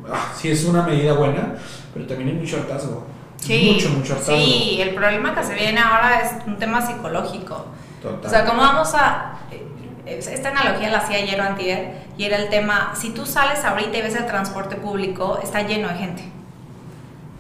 [0.10, 1.56] ah, sí es una medida buena,
[1.94, 3.06] pero también hay mucho hartazgo.
[3.38, 4.38] Sí, mucho, mucho hartazgo.
[4.38, 7.66] Sí, el problema que se viene ahora es un tema psicológico.
[8.02, 8.26] Total.
[8.26, 9.40] O sea, ¿cómo vamos a...?
[10.06, 13.98] Esta analogía la hacía ayer o antier, y era el tema, si tú sales ahorita
[13.98, 16.24] y ves el transporte público, está lleno de gente.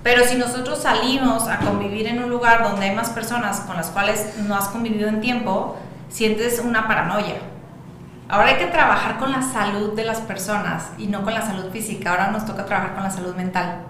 [0.01, 3.89] Pero si nosotros salimos a convivir en un lugar donde hay más personas con las
[3.89, 5.77] cuales no has convivido en tiempo,
[6.09, 7.35] sientes una paranoia.
[8.29, 11.71] Ahora hay que trabajar con la salud de las personas y no con la salud
[11.71, 12.11] física.
[12.11, 13.81] Ahora nos toca trabajar con la salud mental.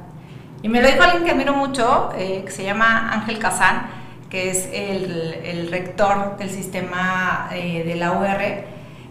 [0.61, 3.87] Y me lo dijo alguien que admiro mucho, eh, que se llama Ángel Kazán,
[4.35, 8.41] que es el, el rector del sistema eh, de la UR.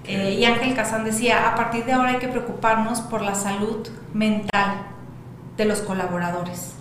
[0.06, 3.88] Eh, y Ángel Kazán decía, a partir de ahora hay que preocuparnos por la salud
[4.12, 4.82] mental
[5.56, 6.74] de los colaboradores.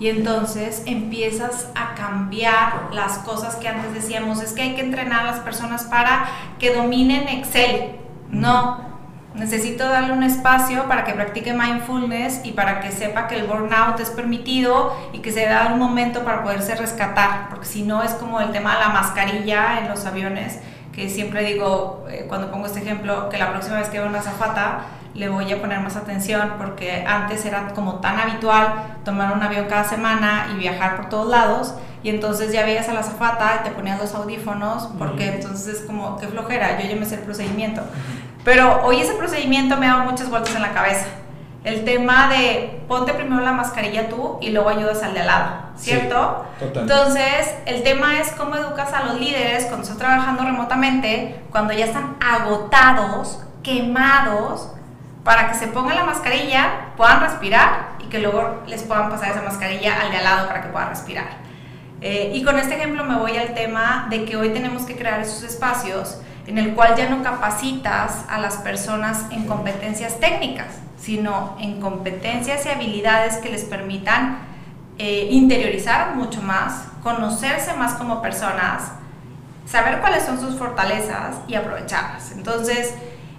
[0.00, 5.20] Y entonces empiezas a cambiar las cosas que antes decíamos, es que hay que entrenar
[5.20, 6.26] a las personas para
[6.58, 8.00] que dominen Excel.
[8.30, 8.95] No,
[9.36, 14.00] necesito darle un espacio para que practique mindfulness y para que sepa que el burnout
[14.00, 18.12] es permitido y que se da un momento para poderse rescatar, porque si no es
[18.12, 20.58] como el tema de la mascarilla en los aviones,
[20.92, 24.22] que siempre digo, eh, cuando pongo este ejemplo, que la próxima vez que veo una
[24.22, 24.80] zafata,
[25.16, 29.66] le voy a poner más atención porque antes era como tan habitual tomar un avión
[29.66, 33.64] cada semana y viajar por todos lados y entonces ya veías a la zafata y
[33.64, 37.22] te ponías los audífonos porque entonces es como que flojera, yo ya me sé el
[37.22, 37.82] procedimiento.
[38.46, 41.06] Pero hoy ese procedimiento me ha dado muchas vueltas en la cabeza.
[41.64, 45.50] El tema de ponte primero la mascarilla tú y luego ayudas al de al lado,
[45.74, 46.46] ¿cierto?
[46.60, 51.72] Sí, entonces, el tema es cómo educas a los líderes cuando estás trabajando remotamente, cuando
[51.72, 54.70] ya están agotados, quemados,
[55.24, 59.42] para que se pongan la mascarilla, puedan respirar y que luego les puedan pasar esa
[59.42, 61.26] mascarilla al de al lado para que puedan respirar.
[62.00, 65.18] Eh, y con este ejemplo me voy al tema de que hoy tenemos que crear
[65.18, 71.56] esos espacios en el cual ya no capacitas a las personas en competencias técnicas, sino
[71.60, 74.38] en competencias y habilidades que les permitan
[74.98, 78.92] eh, interiorizar mucho más, conocerse más como personas,
[79.66, 82.30] saber cuáles son sus fortalezas y aprovecharlas.
[82.32, 82.94] Entonces,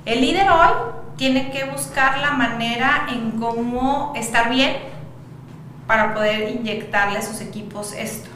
[0.06, 0.70] el líder hoy
[1.16, 4.76] tiene que buscar la manera en cómo estar bien
[5.88, 8.30] para poder inyectarle a sus equipos esto,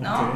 [0.00, 0.20] ¿no?
[0.20, 0.34] Ok.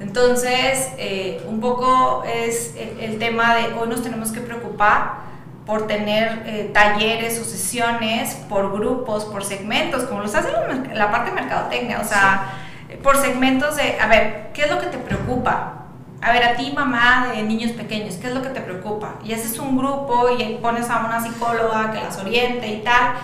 [0.00, 5.30] Entonces, eh, un poco es el, el tema de hoy nos tenemos que preocupar
[5.66, 11.10] por tener eh, talleres o sesiones por grupos, por segmentos, como los hace la, la
[11.10, 12.54] parte de mercadotecnia, o sea,
[13.02, 15.84] por segmentos de, a ver, ¿qué es lo que te preocupa?
[16.22, 19.14] A ver, a ti, mamá de niños pequeños, ¿qué es lo que te preocupa?
[19.24, 23.14] Y haces un grupo y pones a una psicóloga que las oriente y tal.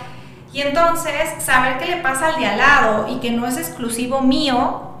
[0.53, 4.21] Y entonces, saber qué le pasa al de al lado y que no es exclusivo
[4.21, 4.96] mío,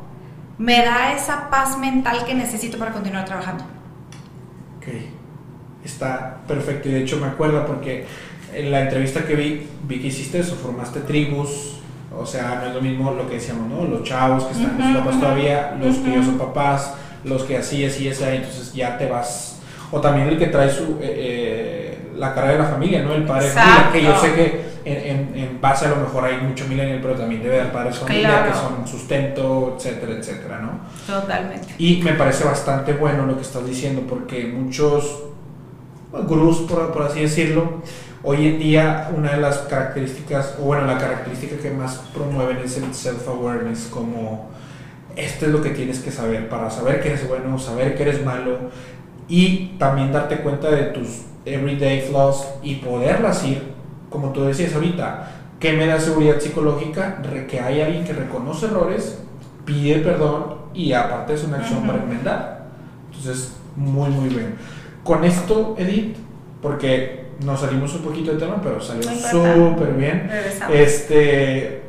[0.57, 3.63] me da esa paz mental que necesito para continuar trabajando.
[4.77, 4.87] Ok,
[5.83, 6.89] está perfecto.
[6.89, 8.05] Y de hecho me acuerdo porque
[8.53, 11.73] en la entrevista que vi, vi que hiciste eso, formaste tribus.
[12.17, 13.85] O sea, no es lo mismo lo que decíamos, ¿no?
[13.85, 16.93] Los chavos que están con sus papás ujú, todavía, los que ya son papás,
[17.23, 19.56] los que así, así, así, entonces ya te vas.
[19.91, 23.13] O también el que trae su, eh, eh, la carrera de la familia, ¿no?
[23.13, 26.65] El padre familia, que yo sé que en, en, base a lo mejor hay mucho
[26.67, 30.79] millennial, pero también debe haber padres familia que son sustento, etcétera, etcétera, ¿no?
[31.05, 31.75] Totalmente.
[31.77, 35.23] Y me parece bastante bueno lo que estás diciendo, porque muchos
[36.11, 37.81] gurús, por, por así decirlo,
[38.23, 42.77] hoy en día una de las características, o bueno, la característica que más promueven es
[42.77, 44.49] el self-awareness, como
[45.15, 48.23] esto es lo que tienes que saber para saber que eres bueno, saber que eres
[48.23, 48.69] malo
[49.27, 53.61] y también darte cuenta de tus everyday flaws y poderlas ir,
[54.09, 57.21] como tú decías ahorita, que me da seguridad psicológica?
[57.49, 59.19] Que hay alguien que reconoce errores,
[59.65, 62.67] pide perdón y aparte es una acción para enmendar.
[63.07, 64.55] Entonces, muy, muy bien.
[65.03, 66.17] Con esto, Edith,
[66.61, 70.29] porque nos salimos un poquito de tema, pero salió súper bien.
[70.71, 71.86] Este,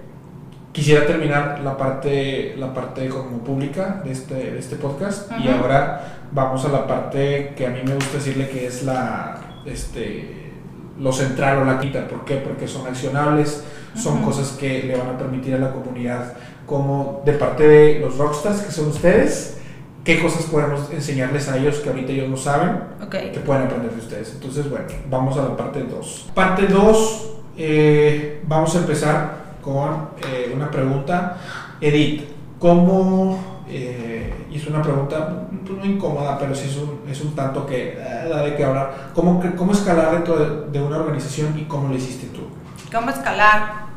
[0.73, 6.21] quisiera terminar la parte, la parte como pública de este, de este podcast y ahora
[6.33, 10.53] vamos a la parte que a mí me gusta decirle que es la, este,
[10.99, 12.07] lo central o la quita.
[12.07, 12.37] ¿Por qué?
[12.37, 16.35] Porque son accionables, son cosas que le van a permitir a la comunidad
[16.67, 19.59] como de parte de los rockstars que son ustedes,
[20.05, 23.99] qué cosas podemos enseñarles a ellos que ahorita ellos no saben, que pueden aprender de
[23.99, 24.33] ustedes.
[24.35, 26.31] Entonces, bueno, vamos a la parte 2.
[26.35, 31.37] Parte 2, eh, vamos a empezar con eh, una pregunta.
[31.81, 32.25] Edith,
[32.59, 37.35] ¿cómo, eh, y es una pregunta pues, no incómoda, pero sí es un, es un
[37.35, 41.65] tanto que eh, da de qué hablar, ¿cómo, cómo escalar dentro de, una organización y
[41.65, 42.49] cómo lo hiciste tú?
[42.93, 43.89] ¿Cómo escalar?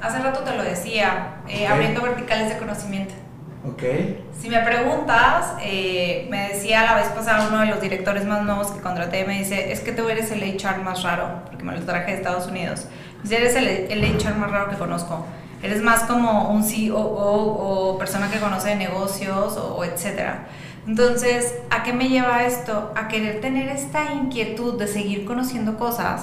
[0.00, 3.12] hace rato te lo decía, abriendo verticales de conocimiento.
[3.74, 4.24] Okay.
[4.40, 8.80] Si me preguntas, me decía la vez pasada uno de los directores más nuevos que
[8.80, 12.12] contraté, me dice, es que tú eres el HR más raro, porque me lo traje
[12.12, 12.86] de Estados Unidos.
[13.28, 15.26] Eres el, el HR más raro que conozco.
[15.62, 20.46] Eres más como un CEO o persona que conoce de negocios o, etcétera.
[20.86, 22.92] Entonces, ¿a qué me lleva esto?
[22.96, 26.22] A querer tener esta inquietud de seguir conociendo cosas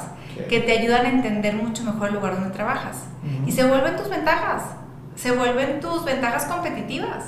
[0.49, 3.03] que te ayudan a entender mucho mejor el lugar donde trabajas.
[3.45, 4.63] Y se vuelven tus ventajas,
[5.15, 7.25] se vuelven tus ventajas competitivas.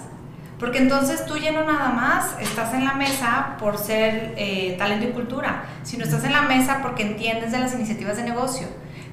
[0.60, 5.08] Porque entonces tú ya no nada más estás en la mesa por ser eh, talento
[5.08, 8.68] y cultura, sino estás en la mesa porque entiendes de las iniciativas de negocio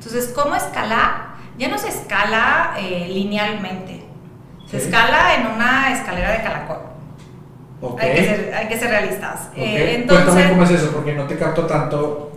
[0.07, 1.35] entonces, ¿cómo escalar?
[1.59, 4.05] Ya no se escala eh, linealmente,
[4.71, 6.79] se escala en una escalera de calacón.
[7.99, 9.49] Hay, que ser, hay, que ser, realistas.
[9.57, 12.33] Eh, entonces, cómo es eso, porque no te capto tanto.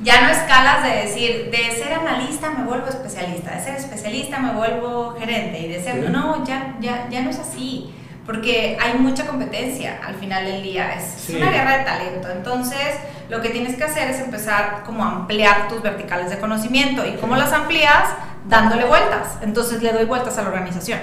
[0.00, 4.52] Ya no escalas de decir, de ser analista me vuelvo especialista, de ser especialista me
[4.54, 6.10] vuelvo gerente y de ser...
[6.10, 7.94] No, ya, ya, ya no es así
[8.26, 12.28] porque hay mucha competencia al final del día, es, una guerra de talento.
[12.30, 12.96] Entonces,
[13.28, 17.04] lo que tienes que hacer es empezar como a ampliar tus verticales de conocimiento.
[17.04, 18.10] ¿Y cómo las amplías?
[18.48, 19.38] Dándole vueltas.
[19.42, 21.00] Entonces, le doy vueltas a la organización.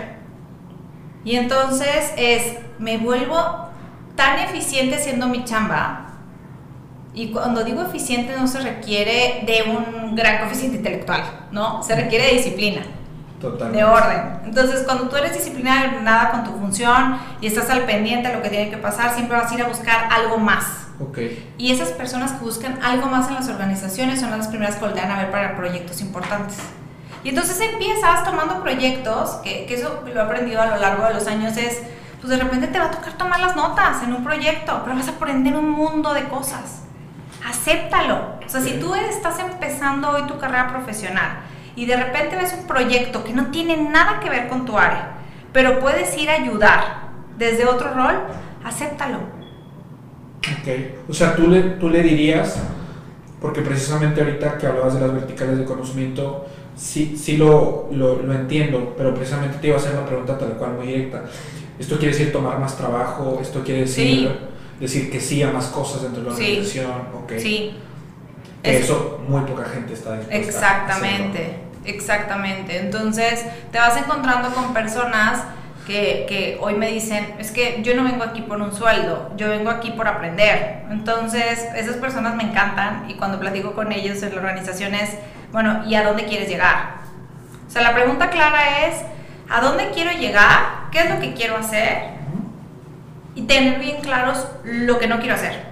[1.26, 3.70] Y entonces es, me vuelvo
[4.16, 6.06] tan eficiente siendo mi chamba.
[7.14, 11.84] Y cuando digo eficiente no se requiere de un gran coeficiente intelectual, ¿no?
[11.84, 12.82] Se requiere de disciplina
[13.40, 14.40] de orden.
[14.46, 18.42] Entonces, cuando tú eres disciplinada nada con tu función y estás al pendiente de lo
[18.42, 20.88] que tiene que pasar, siempre vas a ir a buscar algo más.
[21.00, 21.54] Okay.
[21.58, 25.10] Y esas personas que buscan algo más en las organizaciones son las primeras que voltean
[25.10, 26.58] a ver para proyectos importantes.
[27.24, 31.14] Y entonces empiezas tomando proyectos, que, que eso lo he aprendido a lo largo de
[31.14, 31.82] los años, es,
[32.20, 35.08] pues de repente te va a tocar tomar las notas en un proyecto, pero vas
[35.08, 36.82] a aprender un mundo de cosas.
[37.48, 38.40] Acéptalo.
[38.46, 41.40] O sea, si tú estás empezando hoy tu carrera profesional,
[41.80, 45.14] y de repente ves un proyecto que no tiene nada que ver con tu área,
[45.54, 48.16] pero puedes ir a ayudar desde otro rol,
[48.66, 49.20] acéptalo.
[50.40, 50.68] Ok,
[51.08, 52.60] o sea, tú le, tú le dirías,
[53.40, 58.34] porque precisamente ahorita que hablabas de las verticales de conocimiento, sí, sí lo, lo, lo
[58.34, 61.24] entiendo, pero precisamente te iba a hacer una pregunta tal cual muy directa.
[61.80, 63.40] ¿Esto quiere decir tomar más trabajo?
[63.42, 64.30] ¿Esto quiere decir
[64.82, 66.92] decir que sí a más cosas dentro de la organización?
[67.38, 67.40] Sí.
[67.40, 67.72] sí.
[68.64, 71.69] Eso muy poca gente está dispuesta Exactamente.
[71.90, 72.78] Exactamente.
[72.78, 75.44] Entonces te vas encontrando con personas
[75.88, 79.50] que, que, hoy me dicen, es que yo no vengo aquí por un sueldo, yo
[79.50, 80.84] vengo aquí por aprender.
[80.92, 85.12] Entonces esas personas me encantan y cuando platico con ellos en la organización es,
[85.52, 87.00] bueno, ¿y a dónde quieres llegar?
[87.68, 89.02] O sea, la pregunta clara es,
[89.50, 90.90] ¿a dónde quiero llegar?
[90.92, 92.20] ¿Qué es lo que quiero hacer?
[93.34, 95.69] Y tener bien claros lo que no quiero hacer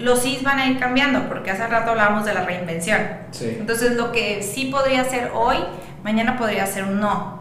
[0.00, 3.00] los sís van a ir cambiando, porque hace rato hablábamos de la reinvención.
[3.40, 5.56] Entonces, lo que sí podría ser hoy,
[6.02, 7.40] mañana podría ser un no.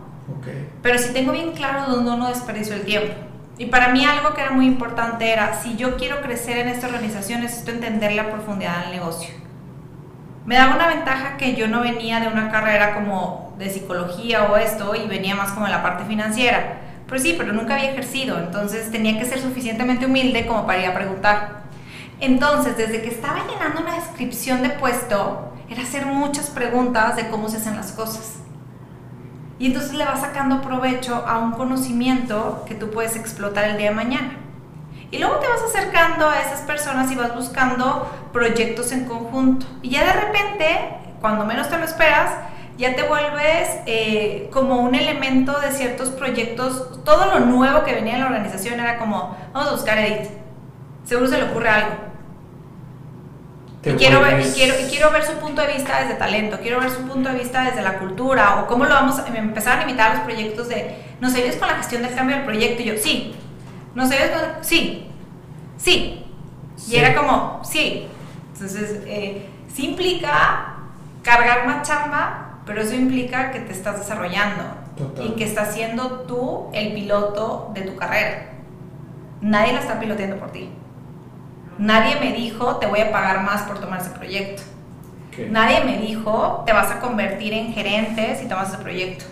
[0.81, 3.13] Pero si tengo bien claro dónde no desperdicio el tiempo.
[3.57, 6.87] Y para mí algo que era muy importante era, si yo quiero crecer en esta
[6.87, 9.33] organización, necesito entender la profundidad del negocio.
[10.45, 14.55] Me daba una ventaja que yo no venía de una carrera como de psicología o
[14.55, 18.39] esto, y venía más como de la parte financiera Pero sí, pero nunca había ejercido,
[18.39, 21.63] entonces tenía que ser suficientemente humilde como para ir a preguntar.
[22.19, 27.47] Entonces, desde que estaba llenando una descripción de puesto, era hacer muchas preguntas de cómo
[27.47, 28.39] se hacen las cosas.
[29.59, 33.89] Y entonces le vas sacando provecho a un conocimiento que tú puedes explotar el día
[33.89, 34.31] de mañana.
[35.11, 39.65] Y luego te vas acercando a esas personas y vas buscando proyectos en conjunto.
[39.81, 42.31] Y ya de repente, cuando menos te lo esperas,
[42.77, 47.03] ya te vuelves eh, como un elemento de ciertos proyectos.
[47.03, 50.29] Todo lo nuevo que venía en la organización era como, vamos a buscar Edith.
[51.03, 52.08] Seguro se le ocurre algo.
[53.83, 56.81] Y quiero, ver, y, quiero, y quiero ver su punto de vista desde talento, quiero
[56.81, 59.85] ver su punto de vista desde la cultura, o cómo lo vamos a empezar a
[59.85, 62.81] limitar los proyectos de, ¿nos ayudas con la gestión del cambio del proyecto?
[62.81, 63.35] Y yo, sí.
[63.95, 64.63] ¿Nos ayudas con...?
[64.63, 65.07] Sí.
[65.77, 66.25] Sí.
[66.89, 68.07] Y era como, sí.
[68.53, 70.75] Entonces, eh, sí implica
[71.23, 74.63] cargar más chamba, pero eso implica que te estás desarrollando
[75.23, 78.51] y que estás siendo tú el piloto de tu carrera.
[79.41, 80.69] Nadie la está piloteando por ti.
[81.79, 84.63] Nadie me dijo, te voy a pagar más por tomar ese proyecto.
[85.49, 89.23] Nadie me dijo, te vas a convertir en gerente si tomas ese proyecto.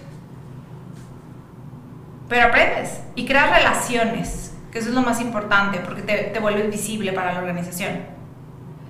[2.29, 6.71] Pero aprendes y creas relaciones, que eso es lo más importante, porque te, te vuelves
[6.71, 7.99] visible para la organización.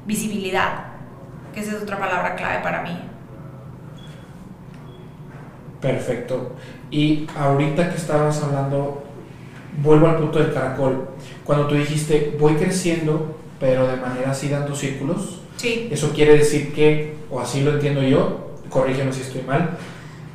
[0.06, 0.86] Visibilidad,
[1.52, 2.96] que esa es otra palabra clave para mí.
[5.82, 6.56] Perfecto.
[6.92, 9.04] Y ahorita que estabas hablando,
[9.82, 11.10] vuelvo al punto del caracol.
[11.44, 15.88] Cuando tú dijiste, voy creciendo, pero de manera así dando círculos, Sí.
[15.92, 19.72] eso quiere decir que, o así lo entiendo yo, corrígeme si estoy mal,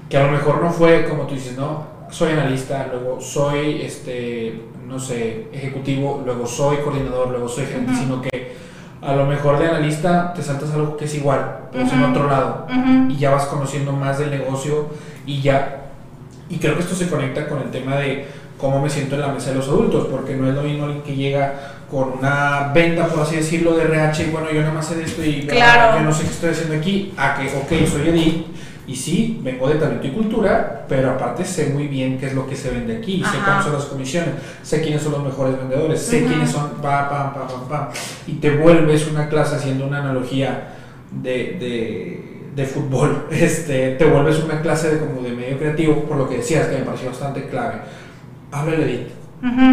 [0.08, 4.60] que a lo mejor no fue como tú dices, no, soy analista, luego soy, este,
[4.86, 8.52] no sé, ejecutivo, luego soy coordinador, luego soy gerente, sino que
[9.00, 12.28] a lo mejor de analista te saltas algo que es igual, pero es en otro
[12.28, 12.66] lado.
[12.68, 13.10] Ujú.
[13.12, 14.86] y ya vas conociendo más del negocio
[15.26, 15.78] y ya
[16.50, 18.26] y creo que esto se conecta con el tema de
[18.58, 21.02] cómo me siento en la mesa de los adultos porque no es lo mismo alguien
[21.02, 24.86] que llega con una venta por así decirlo de RH y bueno yo nada más
[24.86, 25.98] sé de esto y Claro.
[25.98, 28.46] yo no sé qué estoy haciendo aquí a que ok soy Edith
[28.86, 32.48] y sí vengo de talento y cultura pero aparte sé muy bien qué es lo
[32.48, 33.44] que se vende aquí sé Ajá.
[33.44, 34.30] cuáles son las comisiones
[34.62, 36.28] sé quiénes son los mejores vendedores sé Ujú.
[36.28, 37.88] quiénes son pa pam pam pam pam
[38.26, 40.68] y te vuelves una clase haciendo una analogía
[41.12, 41.30] de,
[41.60, 46.26] de, de fútbol, este, te vuelves una clase de, como de medio creativo, por lo
[46.26, 47.74] que decías que me pareció bastante clave.
[48.50, 49.08] Háblale Edith.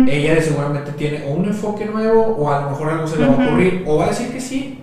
[0.08, 3.34] Ella seguramente tiene o un enfoque nuevo o a lo mejor algo se le va
[3.34, 4.80] a ocurrir o va a decir que sí.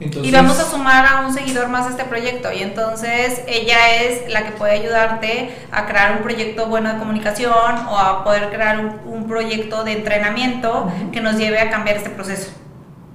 [0.00, 4.02] Entonces, y vamos a sumar a un seguidor más a este proyecto y entonces ella
[4.02, 8.48] es la que puede ayudarte a crear un proyecto bueno de comunicación o a poder
[8.48, 12.50] crear un, un proyecto de entrenamiento que nos lleve a cambiar este proceso.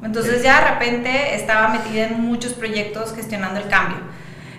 [0.03, 3.97] Entonces ya de repente estaba metida en muchos proyectos gestionando el cambio.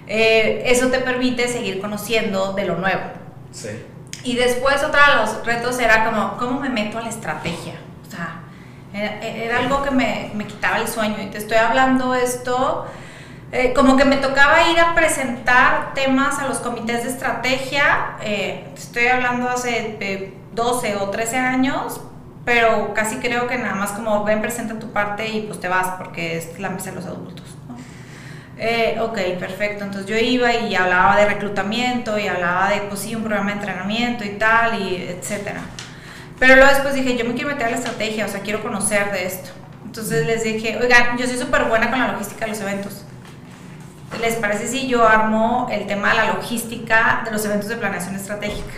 [0.09, 3.03] Eh, eso te permite seguir conociendo de lo nuevo.
[3.53, 3.69] Sí.
[4.27, 7.75] Y después otro de los retos era como, ¿cómo me meto a la estrategia?
[8.05, 8.41] O sea,
[8.93, 11.15] era, algo que me, me quitaba el sueño.
[11.23, 12.87] Y te estoy hablando esto,
[13.53, 18.17] eh, como que me tocaba ir a presentar temas a los comités de estrategia.
[18.21, 22.01] eh, te estoy hablando hace eh, 12 o 13 años,
[22.45, 25.99] pero casi creo que nada más como ven, presenta tu parte y pues te vas
[25.99, 27.56] porque es la mesa de los adultos.
[28.59, 29.85] Eh, ok, perfecto.
[29.85, 33.57] Entonces yo iba y hablaba de reclutamiento y hablaba de, pues sí, un programa de
[33.59, 35.61] entrenamiento y tal, y etcétera.
[36.39, 39.11] Pero luego después dije, yo me quiero meter a la estrategia, o sea, quiero conocer
[39.13, 39.51] de esto.
[39.85, 43.05] Entonces les dije, oigan, yo soy súper buena con la logística de los eventos.
[44.21, 48.15] ¿Les parece si yo armo el tema de la logística de los eventos de planeación
[48.15, 48.75] estratégica?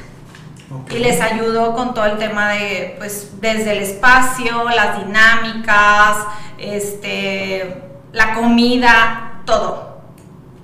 [0.90, 6.18] Y les ayudo con todo el tema de, pues, desde el espacio, las dinámicas,
[6.58, 9.98] este, la comida, todo.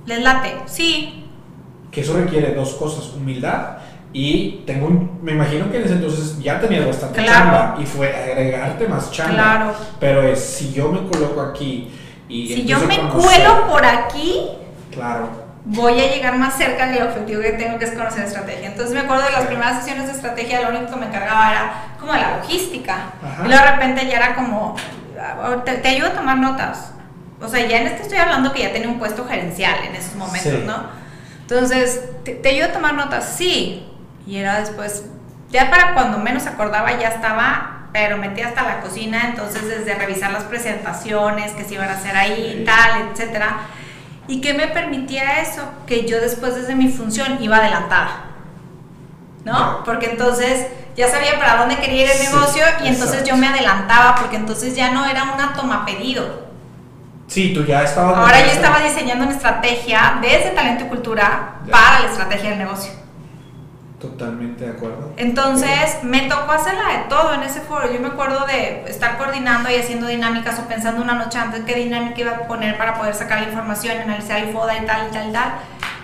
[0.07, 0.57] ¿Les late?
[0.67, 1.25] Sí.
[1.91, 3.79] Que eso requiere dos cosas, humildad
[4.13, 7.39] y tengo un, me imagino que en ese entonces ya tenías bastante Claro.
[7.39, 9.35] chamba y fue agregarte más chamba.
[9.35, 9.75] Claro.
[9.99, 11.91] Pero es, si yo me coloco aquí
[12.29, 14.49] y Si yo me conocer- cuelo por aquí,
[14.93, 15.29] Claro.
[15.65, 18.69] voy a llegar más cerca del objetivo que tengo, que es conocer estrategia.
[18.69, 21.73] Entonces me acuerdo de las primeras sesiones de estrategia, lo único que me encargaba era
[21.99, 22.95] como la logística.
[23.23, 23.43] Ajá.
[23.45, 24.77] Y luego de repente ya era como,
[25.19, 26.91] "Ah, te, te ayudo a tomar notas.
[27.45, 30.15] O sea, ya en este estoy hablando que ya tenía un puesto gerencial en esos
[30.15, 30.63] momentos, Sí.
[30.67, 30.77] ¿no?
[31.43, 33.35] Entonces, ¿te, te ayudo a tomar notas?
[33.37, 33.87] Sí.
[34.27, 35.05] Y era después,
[35.51, 40.33] ya para cuando menos acordaba ya estaba, pero metí hasta la cocina, entonces desde revisar
[40.33, 42.65] las presentaciones que se iban a hacer ahí, Sí.
[42.65, 43.57] tal, etcétera.
[44.27, 45.63] ¿Y qué me permitía eso?
[45.87, 48.23] Que yo después desde mi función iba adelantada.
[49.45, 49.85] ¿No?
[49.85, 50.67] Porque entonces
[50.97, 54.37] ya sabía para dónde quería ir el Sí, negocio y entonces yo me adelantaba porque
[54.37, 56.44] entonces ya no era una toma pedido.
[57.27, 58.17] Sí, tú ya estabas.
[58.19, 61.73] Ahora yo estaba diseñando una estrategia desde talento y cultura Ya.
[61.73, 62.93] para la estrategia del negocio.
[64.01, 65.13] Totalmente de acuerdo.
[65.17, 67.91] Entonces, me tocó hacerla de todo en ese foro.
[67.91, 71.75] Yo me acuerdo de estar coordinando y haciendo dinámicas o pensando una noche antes qué
[71.75, 75.13] dinámica iba a poner para poder sacar la información, analizar el FODA y tal, y
[75.15, 75.53] tal, y tal.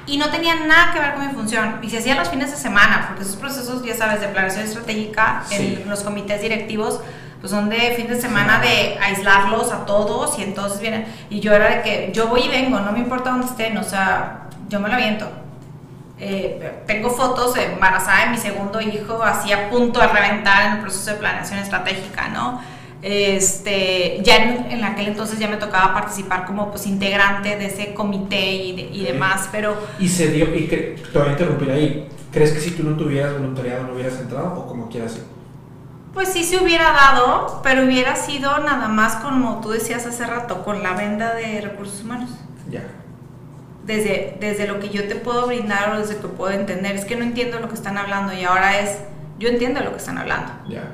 [0.06, 1.78] Y no tenía nada que ver con mi función.
[1.82, 5.42] Y se hacía los fines de semana, porque esos procesos, ya sabes, de planeación estratégica
[5.46, 5.80] Sí.
[5.82, 7.00] en los comités directivos,
[7.40, 11.06] pues son de fin de semana de aislarlos a todos y entonces vienen.
[11.30, 13.82] Y yo era de que yo voy y vengo, no me importa dónde estén, o
[13.84, 15.26] sea, yo me lo aviento.
[16.18, 20.78] Eh, tengo fotos embarazada de mi segundo hijo, así a punto de reventar en el
[20.80, 22.60] proceso de planeación estratégica, ¿no?
[23.02, 27.94] Este, ya en, en aquel entonces ya me tocaba participar como pues integrante de ese
[27.94, 31.70] comité y, de- y demás, pero Y se dio, y que, te voy a interrumpir
[31.70, 32.06] ahí.
[32.30, 35.18] ¿Crees que si tú no tuvieras voluntariado no hubieras entrado o como quieras?
[36.12, 40.64] Pues sí se hubiera dado, pero hubiera sido nada más como tú decías hace rato,
[40.64, 42.30] con la venda de recursos humanos.
[42.68, 42.82] Ya.
[43.84, 47.16] Desde, desde lo que yo te puedo brindar o desde que puedo entender, es que
[47.16, 48.98] no entiendo lo que están hablando y ahora es,
[49.38, 50.52] yo entiendo lo que están hablando.
[50.68, 50.92] Ya.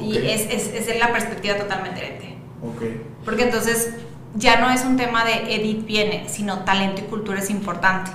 [0.00, 2.36] Y es, es, es la perspectiva totalmente diferente.
[2.62, 2.82] Ok.
[3.24, 3.94] Porque entonces
[4.34, 8.10] ya no es un tema de Edith viene, sino talento y cultura es importante.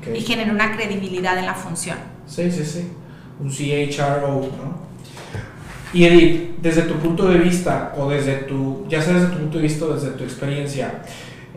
[0.00, 0.16] ok.
[0.16, 1.96] Y genera una credibilidad en la función.
[2.26, 2.92] Sí, sí, sí.
[3.42, 4.82] Un CHRO, ¿no?
[5.92, 9.58] Y Edith, desde tu punto de vista, o desde tu, ya sea desde tu punto
[9.58, 11.02] de vista o desde tu experiencia,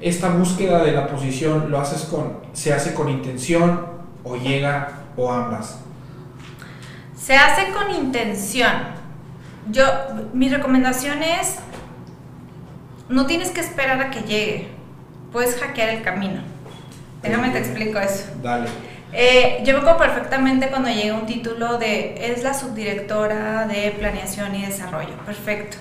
[0.01, 3.85] esta búsqueda de la posición lo haces con, se hace con intención
[4.23, 5.79] o llega o ambas.
[7.15, 8.71] Se hace con intención.
[9.71, 9.83] Yo,
[10.33, 11.55] mi recomendación es,
[13.07, 14.67] no tienes que esperar a que llegue.
[15.31, 16.41] Puedes hackear el camino.
[17.21, 18.25] Déjame te explico eso.
[18.43, 18.67] Dale.
[19.17, 24.53] Eh, yo me acuerdo perfectamente cuando llega un título de es la subdirectora de planeación
[24.55, 25.15] y desarrollo.
[25.25, 25.77] Perfecto.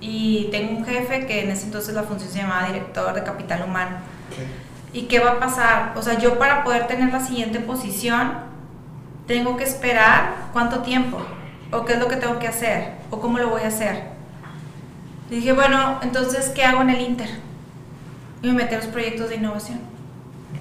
[0.00, 3.64] Y tengo un jefe que en ese entonces la función se llamaba director de capital
[3.64, 3.96] humano.
[4.30, 4.46] Ok.
[4.92, 5.92] ¿Y qué va a pasar?
[5.96, 8.32] O sea, yo para poder tener la siguiente posición,
[9.26, 11.18] tengo que esperar cuánto tiempo,
[11.72, 14.04] o qué es lo que tengo que hacer, o cómo lo voy a hacer.
[15.30, 17.28] Y dije, bueno, entonces, ¿qué hago en el Inter?
[18.40, 19.80] Y me metí a los proyectos de innovación.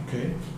[0.04, 0.57] Ok.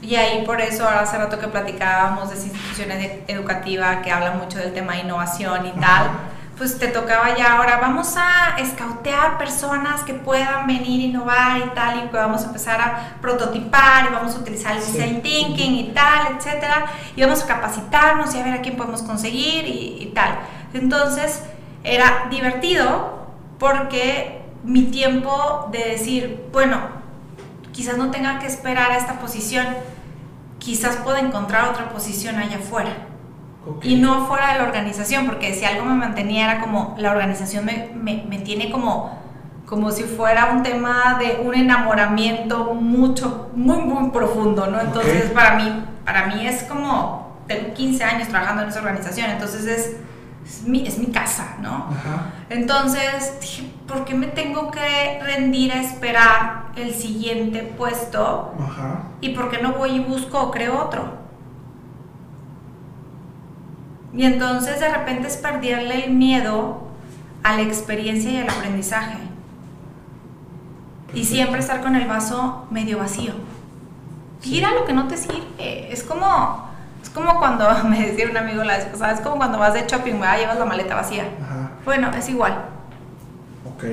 [0.00, 4.38] Y ahí por eso, ahora hace rato que platicábamos de esas instituciones educativas que hablan
[4.38, 6.08] mucho del tema de innovación y tal,
[6.56, 11.70] pues te tocaba ya ahora, vamos a escautear personas que puedan venir a innovar y
[11.70, 14.92] tal, y que vamos a empezar a prototipar y vamos a utilizar el Sí.
[14.98, 19.02] design thinking y tal, etcétera, y vamos a capacitarnos y a ver a quién podemos
[19.02, 20.30] conseguir y, y tal.
[20.74, 21.42] Entonces,
[21.84, 23.26] era divertido
[23.58, 26.97] porque mi tiempo de decir, bueno,
[27.78, 29.64] quizás no tenga que esperar a esta posición,
[30.58, 32.90] quizás pueda encontrar otra posición allá afuera.
[33.64, 33.84] Ok.
[33.84, 37.64] Y no fuera de la organización, porque si algo me mantenía era como la organización
[37.64, 39.16] me, me, me tiene como,
[39.64, 44.80] como si fuera un tema de un enamoramiento mucho, muy, muy profundo, ¿no?
[44.80, 45.34] Entonces Ok.
[45.34, 49.96] para, mí, para mí es como, tengo 15 años trabajando en esa organización, entonces es,
[50.48, 51.88] es, mi, es mi casa, ¿no?
[51.90, 52.32] Ajá.
[52.48, 58.54] Entonces dije, ¿por qué me tengo que rendir a esperar el siguiente puesto?
[58.58, 59.02] Ajá.
[59.20, 61.18] ¿Y por qué no voy y busco o creo otro?
[64.14, 66.88] Y entonces de repente es perderle el miedo
[67.42, 69.18] a la experiencia y al aprendizaje.
[71.12, 73.32] Y siempre estar con el vaso medio vacío.
[74.40, 75.92] Tira lo que no te sirve.
[75.92, 76.67] Es como,
[77.18, 80.20] como cuando, me decía un amigo la vez pasada, es como cuando vas de shopping,
[80.20, 80.38] ¿verdad?
[80.38, 81.24] Llevas la maleta vacía.
[81.42, 81.70] Ajá.
[81.84, 82.64] Bueno, es igual.
[83.74, 83.84] Ok.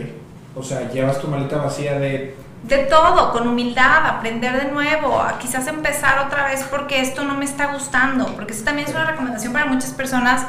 [0.55, 2.36] O sea, llevas tu maleta vacía de.
[2.63, 7.45] De todo, con humildad, aprender de nuevo, quizás empezar otra vez porque esto no me
[7.45, 10.47] está gustando, porque eso también es una recomendación para muchas personas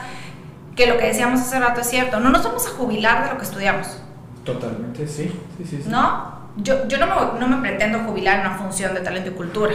[0.74, 3.36] que lo que decíamos hace rato es cierto, no nos vamos a jubilar de lo
[3.36, 4.00] que estudiamos,
[4.46, 5.24] Totalmente, sí.
[5.58, 5.88] Sí, sí, sí.
[5.88, 6.36] ¿no?
[6.56, 9.74] Yo, yo no, me, no me pretendo jubilar en una función de talento y cultura,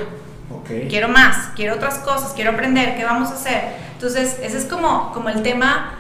[0.59, 0.89] Ok.
[0.89, 3.63] quiero más, quiero otras cosas, quiero aprender, ¿qué vamos a hacer?
[3.93, 5.93] Entonces, ese es como, como el tema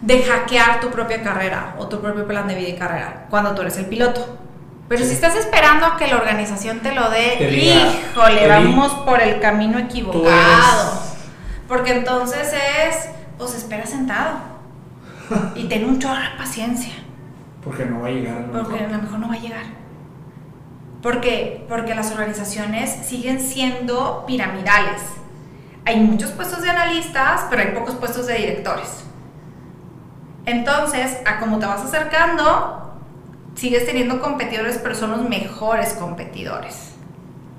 [0.00, 3.62] de hackear tu propia carrera o tu propio plan de vida y carrera cuando tú
[3.62, 4.38] eres el piloto.
[4.88, 8.92] Pero si estás esperando a que la organización te lo dé, Te diga, híjole, vamos
[9.06, 11.00] por el camino equivocado.
[11.66, 13.08] Porque entonces es,
[13.38, 14.38] pues espera sentado
[15.54, 16.92] y ten un chorro de paciencia.
[17.64, 19.81] Porque no va a llegar a Porque a lo mejor no va a llegar.
[21.02, 25.02] Porque, porque las organizaciones siguen siendo piramidales.
[25.84, 29.02] Hay muchos puestos de analistas, pero hay pocos puestos de directores.
[30.46, 33.00] Entonces, a como te vas acercando,
[33.54, 36.92] sigues teniendo competidores, pero son los mejores competidores.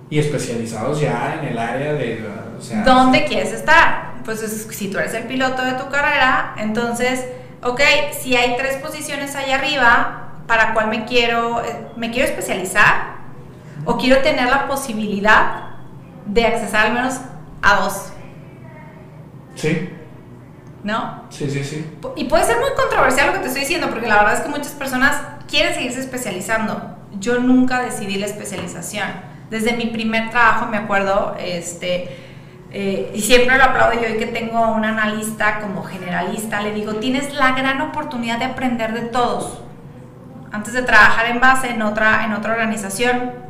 [0.10, 2.26] Y especializados ya en el área de.
[2.58, 4.14] O sea, ¿Dónde quieres estar?
[4.26, 7.26] Pues es- si tú eres el piloto de tu carrera, entonces,
[7.64, 7.82] ok,
[8.22, 13.13] si hay tres posiciones allá arriba, ¿para cuál me quiero, eh, me quiero especializar?
[13.86, 15.64] ¿O quiero tener la posibilidad
[16.26, 17.20] de accesar al menos
[17.62, 18.12] a dos.
[19.56, 19.90] Sí.
[20.84, 21.24] ¿No?
[21.30, 21.98] Sí, sí, sí.
[22.16, 24.50] Y puede ser muy controversial lo que te estoy diciendo, porque la verdad es que
[24.50, 26.98] muchas personas quieren seguirse especializando.
[27.20, 29.08] Yo nunca decidí la especialización.
[29.50, 32.18] Desde mi primer trabajo, me acuerdo, este,
[32.72, 36.74] eh, y siempre lo aplaudo yo, y que tengo a un analista como generalista, le
[36.74, 39.62] digo, tienes la gran oportunidad de aprender de todos.
[40.52, 43.43] Antes de trabajar en base en otra, en otra organización,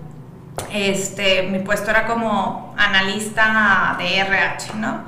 [0.71, 5.03] este, mi puesto era como analista de RH, ¿no?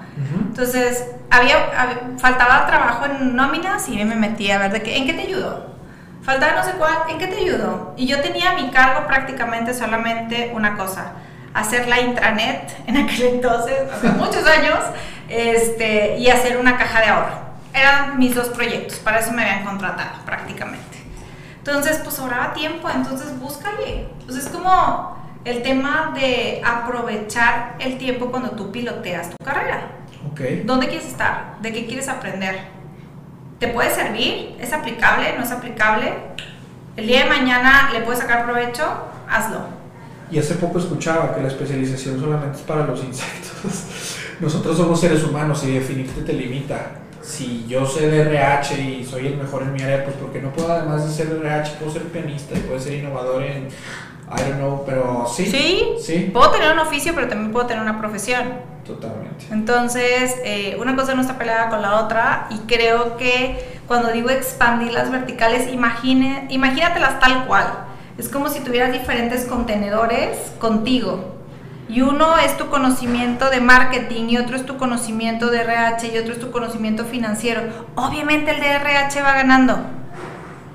[0.48, 5.14] Entonces, había, faltaba trabajo en nóminas y me metí a ver de qué, ¿en qué
[5.14, 5.76] te ayudo?
[6.24, 7.94] Faltaba no sé cuál, ¿en qué te ayudo?
[7.98, 11.12] Y yo tenía a mi cargo prácticamente solamente una cosa,
[11.54, 14.80] hacer la intranet en aquel entonces, hace muchos años,
[15.30, 17.46] este, y hacer una caja de ahorro.
[17.74, 21.04] Eran mis dos proyectos, para eso me habían contratado prácticamente.
[21.58, 24.08] Entonces, pues sobraba tiempo, entonces búscale.
[24.20, 29.92] Entonces, es como el tema de aprovechar el tiempo cuando tú piloteas tu carrera.
[30.32, 30.64] Okay.
[30.66, 31.58] ¿Dónde quieres estar?
[31.62, 32.56] ¿De qué quieres aprender?
[33.60, 34.58] ¿Te puede servir?
[34.60, 35.34] ¿Es aplicable?
[35.38, 36.14] ¿No es aplicable?
[36.98, 38.84] El día de mañana le puedes sacar provecho,
[39.30, 39.60] hazlo.
[40.32, 44.18] Y hace poco escuchaba que la especialización solamente es para los insectos.
[44.40, 47.02] Nosotros somos seres humanos y definirte te limita.
[47.22, 50.52] Si yo sé de RH y soy el mejor en mi área, pues porque no
[50.52, 53.68] puedo además de ser RH, puedo ser pianista y puedo ser innovador en
[54.38, 55.46] I don't know, pero sí.
[55.46, 56.30] Sí, sí.
[56.34, 58.44] Puedo tener un oficio, pero también puedo tener una profesión.
[58.86, 59.46] Totalmente.
[59.52, 64.30] Entonces, eh, una cosa no está peleada con la otra y creo que cuando digo
[64.30, 67.66] expandir las verticales, imagine, imagínatelas tal cual.
[68.18, 71.36] Es como si tuvieras diferentes contenedores contigo.
[71.88, 76.18] Y uno es tu conocimiento de marketing y otro es tu conocimiento de RH y
[76.18, 77.62] otro es tu conocimiento financiero.
[77.96, 79.95] Obviamente el de RH va ganando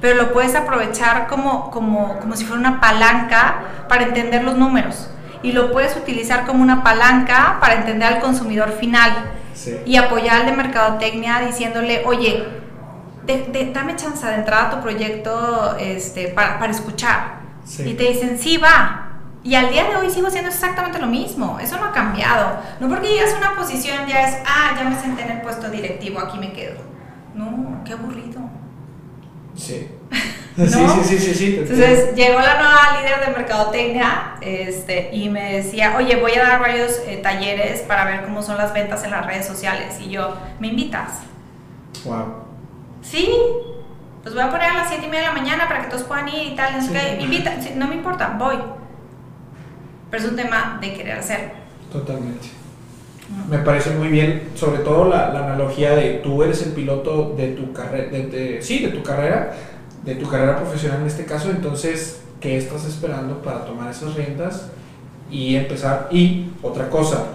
[0.01, 5.11] pero lo puedes aprovechar como, como, como si fuera una palanca para entender los números.
[5.43, 9.13] Y lo puedes utilizar como una palanca para entender al consumidor final.
[9.85, 12.47] Y apoyar al de mercadotecnia diciéndole, oye,
[13.75, 17.41] dame chance de entrar a tu proyecto este, para, para escuchar.
[17.79, 19.07] Y te dicen, sí, va.
[19.43, 21.59] Y al día de hoy sigo haciendo exactamente lo mismo.
[21.61, 22.59] Eso no ha cambiado.
[22.79, 25.71] No porque llegas a una posición ya es, ah, ya me senté en el puesto
[25.71, 26.81] directivo, aquí me quedo.
[27.35, 28.50] No, qué aburrido.
[30.57, 30.67] Sí.
[30.69, 30.69] Sí,
[31.05, 36.17] sí, sí, sí, Entonces llegó la nueva líder de mercadotecnia este, y me decía, oye,
[36.17, 39.47] voy a dar varios eh, talleres para ver cómo son las ventas en las redes
[39.47, 39.99] sociales.
[40.01, 41.21] Y yo, ¿me invitas?
[42.05, 42.35] Wow.
[43.01, 43.31] Sí,
[44.25, 46.03] los voy a poner a las 7 y media de la mañana para que todos
[46.03, 46.77] puedan ir y tal.
[46.77, 47.55] No, me invita.
[47.77, 48.57] no me importa, voy.
[50.11, 51.53] Pero es un tema de querer hacer.
[51.91, 52.60] Totalmente.
[53.49, 57.73] Me parece muy bien, sobre todo la, analogía de tú eres el piloto de tu
[57.73, 59.53] carrera, de, sí, de tu carrera,
[60.05, 64.69] de tu carrera profesional en este caso, entonces, ¿qué estás esperando para tomar esas riendas
[65.31, 66.09] y empezar?
[66.11, 67.27] Y otra cosa,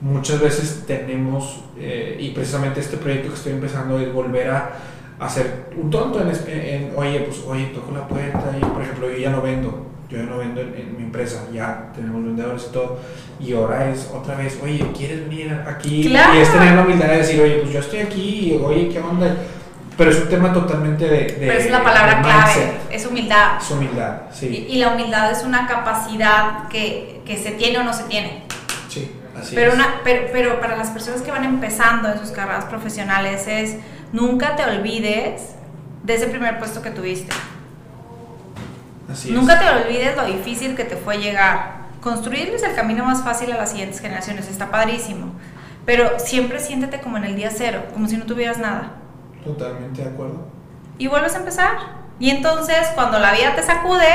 [0.00, 4.72] muchas veces tenemos, eh, y precisamente este proyecto que estoy empezando es volver a
[5.20, 9.16] hacer un tonto en, en, oye, pues, oye, toco la puerta y, por ejemplo, yo
[9.16, 12.98] ya no vendo yo ya no vendo en, mi empresa, ya tenemos vendedores y todo,
[13.38, 16.08] y ahora es otra vez, oye, ¿quieres venir aquí?
[16.08, 19.00] Y es tener la humildad de decir, oye, pues yo estoy aquí, y, oye, ¿qué
[19.00, 19.36] onda?
[19.98, 21.18] Pero es un tema totalmente de...
[21.18, 23.58] de Pero es la palabra clave, es humildad.
[23.60, 24.66] Es humildad, sí.
[24.70, 28.44] Y, la humildad es una capacidad que, que, se tiene o no se tiene.
[28.88, 29.74] Sí, así pero es.
[29.74, 33.76] Una, pero, pero para las personas que van empezando en sus carreras profesionales es,
[34.12, 35.56] nunca te olvides
[36.04, 37.34] de ese primer puesto que tuviste.
[39.30, 41.88] Nunca te olvides lo difícil que te fue llegar.
[42.02, 45.32] Construirles el camino más fácil a las siguientes generaciones está padrísimo.
[45.86, 48.92] Pero siempre siéntete como en el día cero, como si no tuvieras nada.
[49.42, 50.46] Totalmente de acuerdo.
[50.98, 51.72] Y vuelves a empezar.
[52.20, 54.08] Y entonces, cuando la vida te sacude,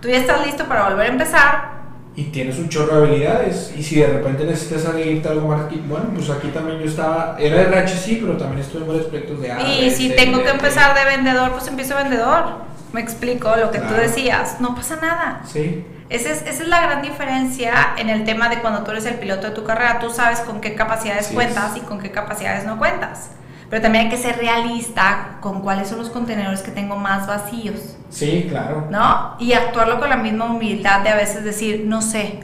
[0.00, 1.78] tú ya estás listo para volver a empezar.
[2.14, 3.74] Y tienes un chorro de habilidades.
[3.76, 7.56] Y si de repente necesitas salirte algo más, bueno, pues aquí también yo estaba, era
[7.56, 10.96] de RH sí, pero también estuve en varios proyectos de Y si tengo que empezar
[10.96, 12.67] de vendedor, pues empiezo vendedor.
[12.92, 15.42] Me explico lo que tú decías, no pasa nada.
[15.46, 15.84] Sí.
[16.08, 19.16] Esa es, esa es, la gran diferencia en el tema de cuando tú eres el
[19.16, 22.78] piloto de tu carrera, tú sabes con qué capacidades cuentas y con qué capacidades no
[22.78, 23.30] cuentas.
[23.68, 27.96] Pero también hay que ser realista con cuáles son los contenedores que tengo más vacíos.
[28.08, 28.86] Sí, claro.
[28.90, 29.36] ¿No?
[29.38, 32.40] Y actuarlo con la misma humildad de a veces decir, no sé.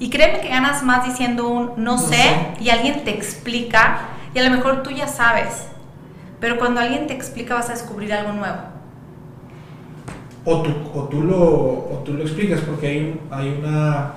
[0.00, 3.98] Y créeme que ganas más diciendo un no, sé, y alguien te explica
[4.34, 5.68] y a lo mejor tú ya sabes.
[6.40, 8.69] Pero cuando alguien te explica vas a descubrir algo nuevo
[10.44, 14.14] o tú, o tú, lo, o tú lo explicas, porque hay, hay una,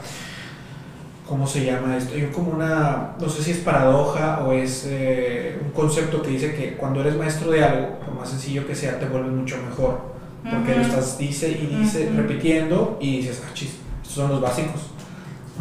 [1.27, 2.15] ¿cómo se llama esto?
[2.15, 6.55] Hay como una, no sé si es paradoja o es eh, un concepto que dice
[6.55, 10.13] que cuando eres maestro de algo, por más sencillo que sea, te vuelves mucho mejor,
[10.49, 14.81] porque lo estás dice y dice, repitiendo y dices, ah, chis, estos son los básicos.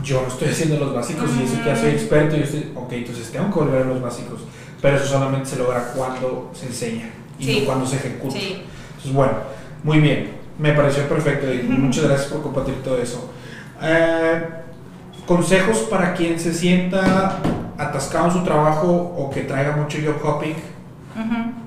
[0.03, 2.93] yo no estoy haciendo los básicos y eso que ya soy experto, yo estoy, ok,
[2.93, 4.41] entonces tengo que volver a los básicos,
[4.81, 8.37] pero eso solamente se logra cuando se enseña y no cuando se ejecuta.
[8.37, 9.33] Entonces, bueno,
[9.85, 13.33] muy bien, me pareció perfecto y muchas gracias por compartir todo eso.
[13.83, 14.45] Eh,
[15.27, 17.39] consejos para quien se sienta
[17.77, 20.55] atascado en su trabajo o que traiga mucho job hopping.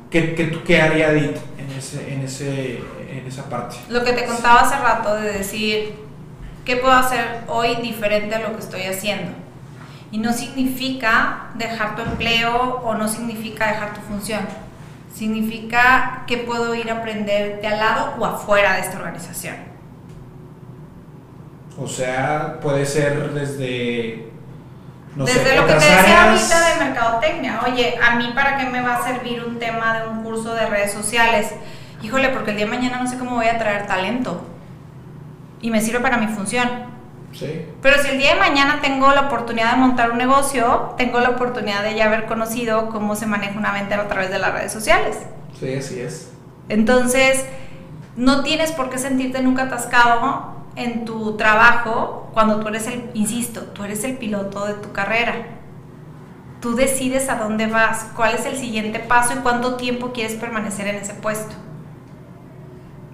[0.10, 2.80] ¿Qué, ¿Qué, haría Edith en, ese, en, ese,
[3.12, 3.76] en esa parte?
[3.90, 5.96] Lo que te contaba hace rato de decir,
[6.64, 9.34] ¿qué puedo hacer hoy diferente a lo que estoy haciendo?
[10.10, 14.40] Y no significa dejar tu empleo o no significa dejar tu función.
[15.16, 19.56] Significa que puedo ir a aprender de al lado o afuera de esta organización.
[21.78, 24.32] O sea, puede ser desde
[25.16, 28.96] desde lo que te decía ahorita de mercadotecnia, oye, a mí para qué me va
[28.96, 31.54] a servir un tema de un curso de redes sociales,
[32.02, 34.46] híjole, porque el día de mañana no sé cómo voy a traer talento
[35.62, 36.95] y me sirve para mi función.
[37.36, 37.66] Sí.
[37.82, 41.32] Pero si el día de mañana tengo la oportunidad de montar un negocio, tengo la
[41.32, 44.72] oportunidad de ya haber conocido cómo se maneja una venta a través de las redes
[44.72, 45.18] sociales.
[45.60, 46.32] Sí, así es.
[46.70, 47.46] Entonces,
[48.16, 53.62] no tienes por qué sentirte nunca atascado en tu trabajo cuando tú eres el, insisto,
[53.62, 55.48] tú eres el piloto de tu carrera.
[56.62, 60.88] Tú decides a dónde vas, cuál es el siguiente paso y cuánto tiempo quieres permanecer
[60.88, 61.54] en ese puesto.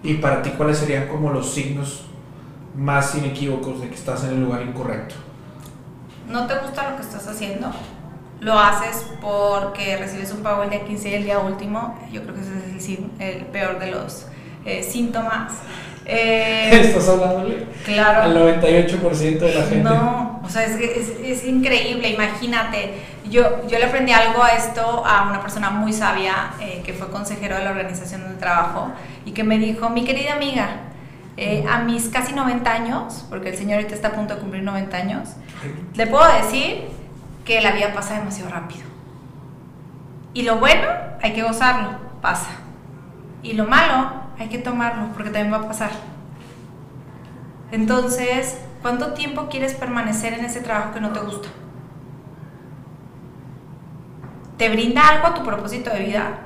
[0.03, 2.05] ¿Y para ti cuáles serían como los signos
[2.75, 5.15] más inequívocos de que estás en el lugar incorrecto?
[6.27, 7.71] ¿No te gusta lo que estás haciendo?
[8.39, 11.99] ¿Lo haces porque recibes un pago el día 15 y el día último?
[12.11, 14.25] Yo creo que ese es el, peor de los
[14.65, 15.53] eh, síntomas.
[16.05, 19.83] Eh, Estás hablándole claro, al 98% de la gente.
[19.83, 22.95] No, o sea, es, es, es, increíble, imagínate.
[23.29, 27.09] Yo, yo le aprendí algo a esto a una persona muy sabia eh, que fue
[27.11, 28.91] consejero de la organización del trabajo
[29.25, 30.90] y que me dijo, mi querida amiga,
[31.43, 34.61] eh, a mis casi 90 años, porque el señor ahorita está a punto de cumplir
[34.61, 35.29] 90 años,
[35.95, 36.83] le puedo decir
[37.45, 38.83] que la vida pasa demasiado rápido.
[40.35, 40.87] Y lo bueno,
[41.19, 42.51] hay que gozarlo, pasa.
[43.41, 45.89] Y lo malo, hay que tomarlo porque también va a pasar.
[47.71, 51.49] Entonces, ¿cuánto tiempo quieres permanecer en ese trabajo que no te gusta?
[54.57, 56.37] ¿Te brinda algo a tu propósito de vida?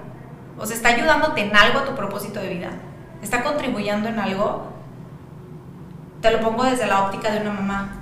[0.57, 2.69] ¿O sea, está ayudándote en algo a tu propósito de vida?
[3.21, 4.73] ¿Está contribuyendo en algo?
[6.26, 7.97] Te lo pongo desde la óptica de una mamá.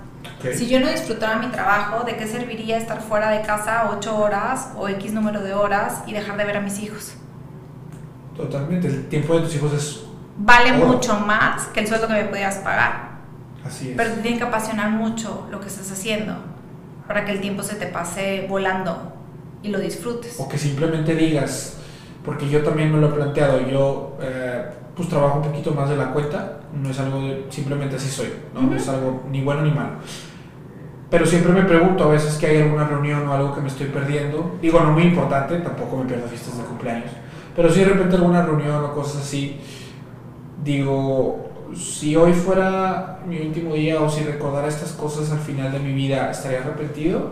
[0.53, 4.69] Si yo no disfrutara mi trabajo, ¿de qué serviría estar fuera de casa ocho horas
[4.77, 7.15] o X número de horas y dejar de ver a mis hijos?
[8.33, 10.03] Totalmente, el tiempo de tus hijos es...
[10.37, 13.09] Vale mucho más que el sueldo que me pudieras pagar.
[13.65, 13.97] Así es.
[13.97, 16.37] Pero te tiene que apasionar mucho lo que estás haciendo
[17.05, 19.11] para que el tiempo se te pase volando
[19.63, 20.39] y lo disfrutes.
[20.39, 21.75] O que simplemente digas,
[22.23, 24.65] porque yo también me lo he planteado, yo eh,
[24.95, 28.33] pues trabajo un poquito más de la cuenta, no es algo de, simplemente así soy,
[28.53, 28.61] ¿no?
[28.61, 29.93] no es algo ni bueno ni malo.
[31.09, 33.87] Pero siempre me pregunto a veces que hay alguna reunión o algo que me estoy
[33.87, 37.11] perdiendo, digo, no muy importante, tampoco me pierdo fiestas de cumpleaños,
[37.55, 39.59] pero si de repente alguna reunión o cosas así,
[40.63, 45.79] digo, si hoy fuera mi último día o si recordara estas cosas al final de
[45.79, 47.31] mi vida, ¿estaría arrepentido?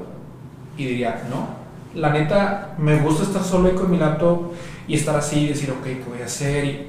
[0.78, 1.62] Y diría, no.
[2.00, 4.54] La neta, me gusta estar solo con mi laptop
[4.88, 6.66] y estar así y decir, ok, ¿qué voy a hacer?
[6.66, 6.88] Y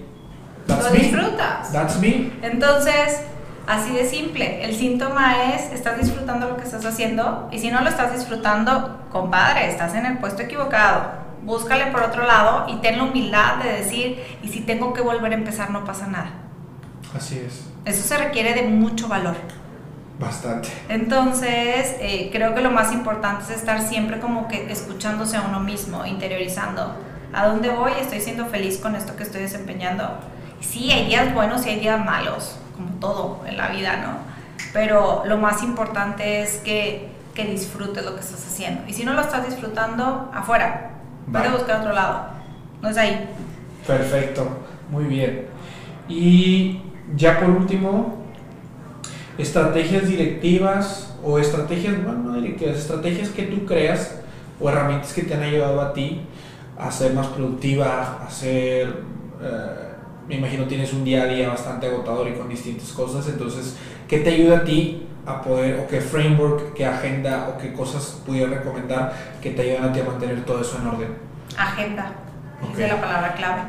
[0.66, 1.72] that's Lo disfrutas.
[1.72, 2.30] That's me.
[2.42, 3.20] Entonces,
[3.66, 4.64] así de simple.
[4.64, 9.00] El síntoma es, estás disfrutando lo que estás haciendo y si no lo estás disfrutando,
[9.10, 13.72] compadre, estás en el puesto equivocado búscale por otro lado y ten la humildad de
[13.72, 16.30] decir, y si tengo que volver a empezar, no pasa nada.
[17.14, 17.64] Así es.
[17.84, 19.36] Eso se requiere de mucho valor.
[20.18, 20.68] Bastante.
[20.88, 25.60] Entonces, eh, creo que lo más importante es estar siempre como que escuchándose a uno
[25.60, 26.94] mismo, interiorizando.
[27.32, 27.92] ¿A dónde voy?
[27.98, 30.04] ¿Estoy siendo feliz con esto que estoy desempeñando?
[30.60, 34.18] Sí, hay días buenos y hay días malos, como todo en la vida, ¿no?
[34.74, 38.82] Pero lo más importante es que, que disfrutes lo que estás haciendo.
[38.86, 40.90] Y si no lo estás disfrutando, afuera,
[41.26, 41.48] Vale.
[41.48, 42.26] a buscar otro lado.
[42.82, 43.30] No es ahí.
[43.86, 44.46] Perfecto,
[44.90, 45.46] muy bien.
[46.08, 46.82] Y
[47.16, 48.18] ya por último,
[49.38, 54.16] estrategias directivas o estrategias, bueno, no directivas, estrategias que tú creas
[54.60, 56.20] o herramientas que te han ayudado a ti
[56.82, 59.02] a ser más productiva, a ser,
[59.40, 59.92] eh,
[60.28, 63.76] me imagino tienes un día a día bastante agotador y con distintas cosas, entonces,
[64.08, 68.20] ¿qué te ayuda a ti a poder, o qué framework, qué agenda o qué cosas
[68.26, 71.08] pudiera recomendar que te ayuden a ti a mantener todo eso en orden?
[71.56, 72.12] Agenda,
[72.72, 73.62] es la palabra clave.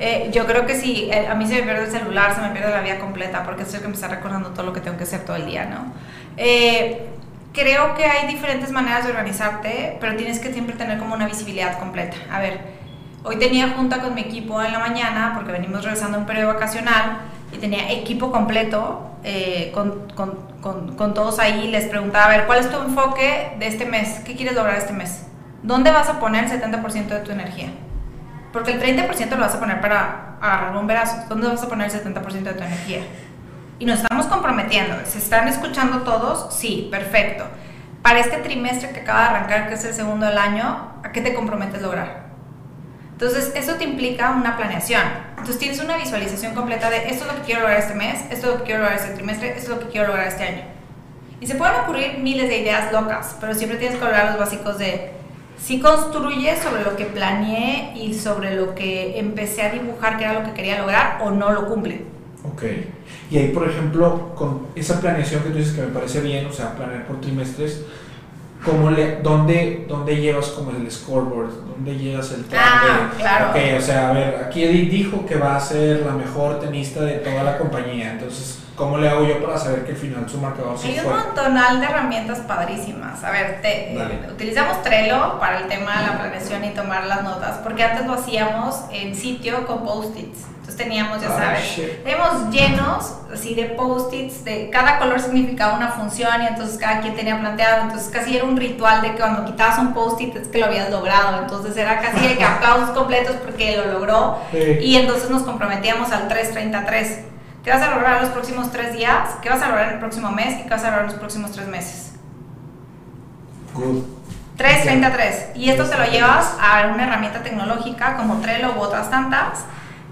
[0.00, 2.50] Eh, yo creo que sí, eh, a mí se me pierde el celular, se me
[2.50, 4.96] pierde la vida completa, porque es el que me está recordando todo lo que tengo
[4.96, 5.92] que hacer todo el día, ¿no?
[6.36, 7.10] Eh,
[7.54, 11.78] creo que hay diferentes maneras de organizarte, pero tienes que siempre tener como una visibilidad
[11.78, 12.16] completa.
[12.30, 12.60] A ver,
[13.22, 17.18] hoy tenía junta con mi equipo en la mañana, porque venimos regresando un periodo vacacional,
[17.52, 21.68] y tenía equipo completo eh, con, con, con, con, todos ahí.
[21.68, 24.20] Les preguntaba, a ver, ¿cuál es tu enfoque de este mes?
[24.24, 25.26] ¿Qué quieres lograr este mes?
[25.62, 27.68] ¿Dónde vas a poner el 70% de tu energía?
[28.52, 31.28] Porque el 30% lo vas a poner para agarrar bomberazos.
[31.28, 33.00] ¿Dónde vas a poner el 70% de tu energía?
[33.78, 34.94] Y nos estamos comprometiendo.
[35.04, 36.54] ¿Se están escuchando todos?
[36.54, 37.44] Sí, perfecto.
[38.02, 41.20] Para este trimestre que acaba de arrancar, que es el segundo del año, ¿a qué
[41.20, 42.24] te comprometes lograr?
[43.12, 45.02] Entonces, eso te implica una planeación.
[45.30, 48.46] Entonces, tienes una visualización completa de esto es lo que quiero lograr este mes, esto
[48.46, 50.62] es lo que quiero lograr este trimestre, esto es lo que quiero lograr este año.
[51.40, 54.78] Y se pueden ocurrir miles de ideas locas, pero siempre tienes que lograr los básicos
[54.78, 55.12] de
[55.58, 60.34] si construyes sobre lo que planeé y sobre lo que empecé a dibujar que era
[60.34, 62.04] lo que quería lograr o no lo cumple.
[62.44, 62.62] Ok.
[63.30, 66.52] Y ahí, por ejemplo, con esa planeación que tú dices que me parece bien, o
[66.52, 67.82] sea, planear por trimestres,
[68.64, 71.50] ¿cómo le, dónde, ¿dónde llevas como el scoreboard?
[71.74, 73.50] ¿Dónde llevas el track ah, claro.
[73.50, 77.02] Ok, o sea, a ver, aquí Edith dijo que va a ser la mejor tenista
[77.02, 80.38] de toda la compañía, entonces, ¿cómo le hago yo para saber que al final su
[80.38, 83.22] marcador sí Hay un montonal de herramientas padrísimas.
[83.22, 87.22] A ver, te, eh, utilizamos Trello para el tema de la planeación y tomar las
[87.22, 90.46] notas, porque antes lo hacíamos en sitio con post-its.
[90.64, 95.90] Entonces teníamos, ya ah, sabes, teníamos llenos así de post-its, de cada color significaba una
[95.90, 99.44] función y entonces cada quien tenía planteado, entonces casi era un ritual de que cuando
[99.44, 103.36] quitabas un post-it es que lo habías logrado, entonces era casi de que aplausos completos
[103.44, 104.38] porque lo logró.
[104.80, 107.33] Y entonces nos comprometíamos al 333.
[107.64, 109.30] ¿Qué vas a lograr los próximos tres días?
[109.42, 110.60] ¿Qué vas a lograr el próximo mes?
[110.60, 112.12] ¿Y qué vas a lograr los próximos tres meses?
[113.72, 114.04] Good.
[114.56, 115.56] 333.
[115.56, 119.64] Y esto te lo llevas a una herramienta tecnológica como Trello u otras tantas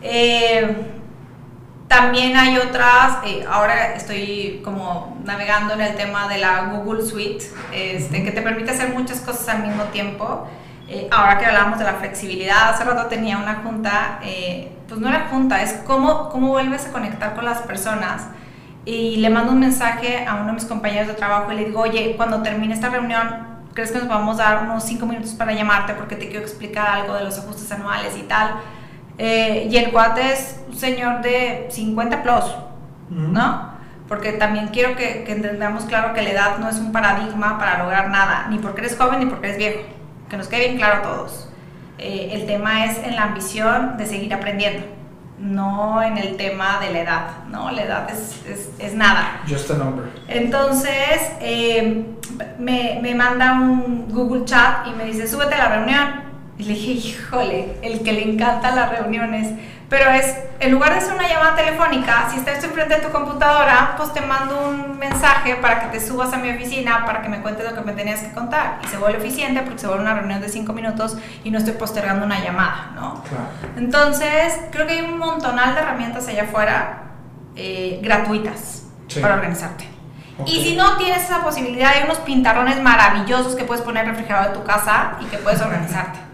[0.03, 0.77] eh,
[1.87, 7.45] también hay otras, eh, ahora estoy como navegando en el tema de la Google Suite,
[7.73, 10.49] este, que te permite hacer muchas cosas al mismo tiempo.
[10.93, 14.21] Eh, ahora que hablábamos de la flexibilidad, hace rato tenía una junta,
[14.89, 18.27] pues no era junta, es cómo, cómo vuelves a conectar con las personas.
[18.85, 21.81] Y le mando un mensaje a uno de mis compañeros de trabajo y le digo,
[21.81, 25.53] oye, cuando termine esta reunión, ¿crees que nos vamos a dar unos cinco minutos para
[25.53, 28.57] llamarte porque te quiero explicar algo de los ajustes anuales y tal?
[29.19, 32.45] Eh, y el cuate es un señor de 50 plus,
[33.09, 33.73] ¿no?
[34.09, 38.11] Porque también quiero que, entendamos claro que la edad no es un paradigma para lograr
[38.11, 39.81] nada, ni porque eres joven ni porque eres viejo,
[40.33, 41.47] que nos quede bien claro a todos.
[41.99, 44.83] Eh, el tema es en la ambición de seguir aprendiendo,
[45.39, 47.71] no en el tema de la edad, ¿no?
[47.71, 48.41] La edad es,
[48.79, 49.43] es, nada.
[49.47, 50.07] Just a number.
[50.29, 52.07] Entonces, eh,
[52.59, 56.23] me, me manda un Google Chat y me dice, súbete a la reunión
[56.57, 59.49] y le dije, híjole, el que le encanta las reuniones.
[59.93, 63.93] Pero es, en lugar de hacer una llamada telefónica, si estás enfrente de tu computadora,
[63.99, 67.43] pues te mando un mensaje para que te subas a mi oficina para que me
[67.43, 68.79] cuentes lo que me tenías que contar.
[68.83, 71.75] Y se vuelve eficiente porque se vuelve una reunión de cinco minutos y no estoy
[71.75, 73.23] postergando una llamada, ¿no?
[73.77, 77.03] Entonces, creo que hay un montonal de herramientas allá afuera
[77.55, 78.85] eh, gratuitas
[79.21, 79.85] para organizarte.
[80.47, 84.55] Y si no tienes esa posibilidad, hay unos pintarrones maravillosos que puedes poner refrigerado en
[84.55, 86.32] tu casa y que puedes organizarte.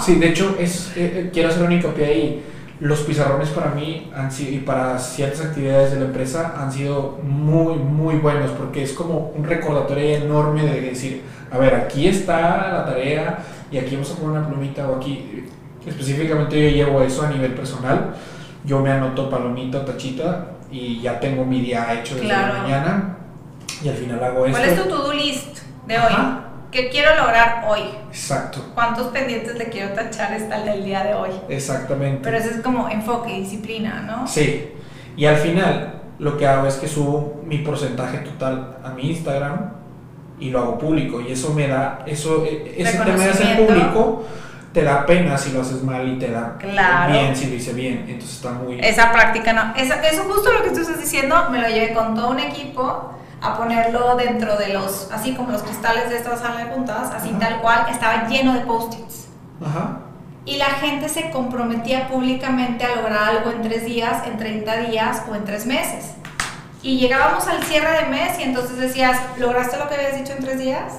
[0.00, 2.44] Sí, de hecho, es, eh, eh, quiero hacer un hincapié ahí.
[2.80, 7.18] Los pizarrones para mí han sido, y para ciertas actividades de la empresa han sido
[7.22, 12.72] muy, muy buenos porque es como un recordatorio enorme de decir, a ver, aquí está
[12.72, 13.38] la tarea
[13.72, 15.44] y aquí vamos a poner una plumita o aquí.
[15.84, 18.14] Específicamente yo llevo eso a nivel personal.
[18.64, 23.16] Yo me anoto palomita, tachita y ya tengo mi día hecho desde la mañana
[23.82, 24.58] y al final hago esto.
[24.58, 26.47] ¿Cuál es tu to-do list de hoy?
[26.70, 27.80] ¿Qué quiero lograr hoy?
[28.08, 28.60] Exacto.
[28.74, 31.30] ¿Cuántos pendientes le quiero tachar hasta el día de hoy?
[31.48, 32.20] Exactamente.
[32.22, 34.26] Pero eso es como enfoque, disciplina, ¿no?
[34.26, 34.72] Sí.
[35.16, 39.72] Y al final lo que hago es que subo mi porcentaje total a mi Instagram
[40.38, 41.22] y lo hago público.
[41.22, 44.26] Y eso me da, eso, e, ese tema de hacer público
[44.72, 46.58] te da pena si lo haces mal y te da
[47.10, 48.04] bien si lo hice bien.
[48.08, 48.78] Entonces está muy...
[48.80, 49.74] Esa práctica no.
[49.74, 53.17] Eso, eso justo lo que tú estás diciendo, me lo llevé con todo un equipo
[53.40, 57.30] a ponerlo dentro de los, así como los cristales de estas sala de puntas, así
[57.38, 59.28] tal cual, estaba lleno de post-its.
[60.44, 65.22] Y la gente se comprometía públicamente a lograr algo en tres días, en 30 días
[65.30, 66.14] o en tres meses.
[66.82, 70.42] Y llegábamos al cierre de mes y entonces decías, ¿lograste lo que habías dicho en
[70.42, 70.92] tres días?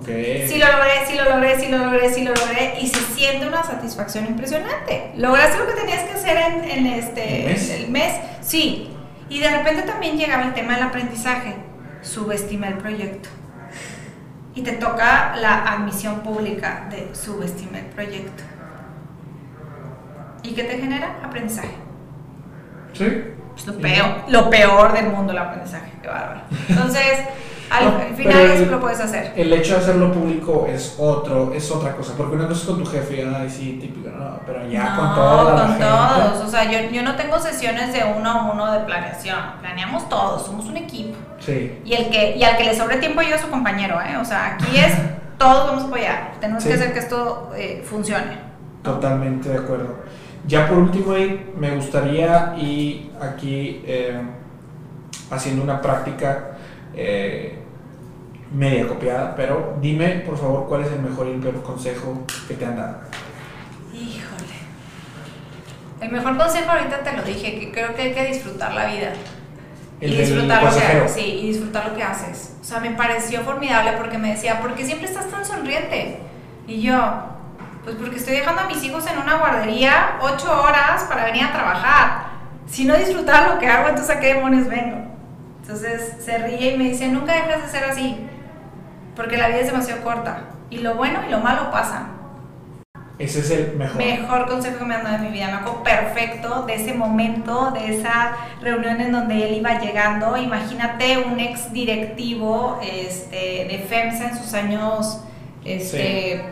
[0.00, 0.48] Okay.
[0.48, 2.78] Sí lo logré, sí lo logré, sí lo logré, sí lo logré.
[2.80, 5.12] Y se siente una satisfacción impresionante.
[5.16, 7.70] ¿Lograste lo que tenías que hacer en, en este, ¿El mes?
[7.70, 8.14] el mes?
[8.42, 8.90] Sí.
[9.28, 11.56] Y de repente también llegaba el tema del aprendizaje
[12.04, 13.28] subestima el proyecto.
[14.54, 18.44] Y te toca la admisión pública de subestima el proyecto.
[20.44, 21.18] ¿Y qué te genera?
[21.24, 21.74] Aprendizaje.
[22.92, 23.24] Sí.
[23.66, 25.90] lo, peor, lo peor del mundo el aprendizaje.
[26.00, 26.42] Qué bárbaro.
[26.68, 27.20] Entonces,
[27.70, 29.32] Al, No, al final eso el- lo puedes hacer.
[29.36, 32.84] El hecho de hacerlo público es otro, es otra cosa, porque una cosa es con
[32.84, 35.84] tu jefe y sí, típico, no, pero ya no, con toda con gente.
[35.84, 36.44] todos.
[36.44, 39.38] O sea, yo, yo no tengo sesiones de uno a uno de planeación.
[39.60, 41.16] Planeamos todos, somos un equipo.
[41.40, 44.16] Sí, Y, el que, y al que le sobre tiempo yo a su compañero, ¿eh?
[44.20, 44.94] O sea, aquí es
[45.38, 46.32] todos vamos a apoyar.
[46.40, 46.68] Tenemos Sí.
[46.68, 48.38] que hacer que esto eh, funcione.
[48.82, 49.96] totalmente de acuerdo.
[50.46, 54.20] Ya por último, ahí me gustaría, y aquí eh,
[55.30, 56.50] haciendo una práctica
[56.96, 57.58] eh,
[58.52, 62.54] media copiada, pero dime por favor cuál es el mejor y el peor consejo que
[62.54, 62.98] te han dado.
[63.92, 64.54] Híjole.
[66.00, 69.12] El mejor consejo ahorita te lo dije, que creo que hay que disfrutar la vida.
[70.00, 72.56] El y disfrutar lo que haces, sí, y disfrutar lo que haces.
[72.60, 76.18] O sea, me pareció formidable porque me decía, ¿por qué siempre estás tan sonriente?
[76.66, 76.96] Y yo,
[77.84, 81.52] pues porque estoy dejando a mis hijos en una guardería ocho horas para venir a
[81.52, 82.26] trabajar.
[82.66, 85.03] Si no disfrutara lo que hago, entonces a qué demonios vengo.
[85.64, 88.18] Entonces se ríe y me dice, nunca dejas de ser así,
[89.16, 90.50] porque la vida es demasiado corta.
[90.68, 92.08] Y lo bueno y lo malo pasan.
[93.18, 93.96] Ese es el mejor.
[93.96, 95.46] Mejor consejo que me han dado en mi vida.
[95.46, 100.36] Me acuerdo perfecto de ese momento, de esa reunión en donde él iba llegando.
[100.36, 105.20] Imagínate un ex directivo este, de FEMSA en sus años
[105.64, 106.42] este, Sí,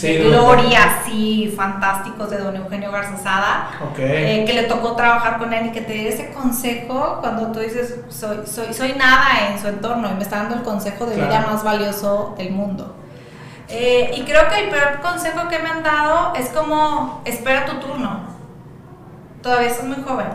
[0.00, 3.70] de- gloria, así fantásticos de don Eugenio Garza Sada.
[3.90, 3.98] Ok.
[3.98, 7.58] eh, que le tocó trabajar con él y que te dé ese consejo cuando tú
[7.60, 11.16] dices soy, soy, soy nada en su entorno y me está dando el consejo de
[11.16, 11.50] vida Claro.
[11.52, 12.96] más valioso del mundo.
[13.68, 17.74] Eh, y creo que el peor consejo que me han dado es como, espera tu
[17.80, 18.20] turno.
[19.42, 20.26] Todavía estás muy joven.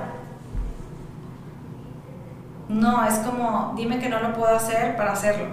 [2.70, 5.46] No, es como, dime que no lo puedo hacer para hacerlo.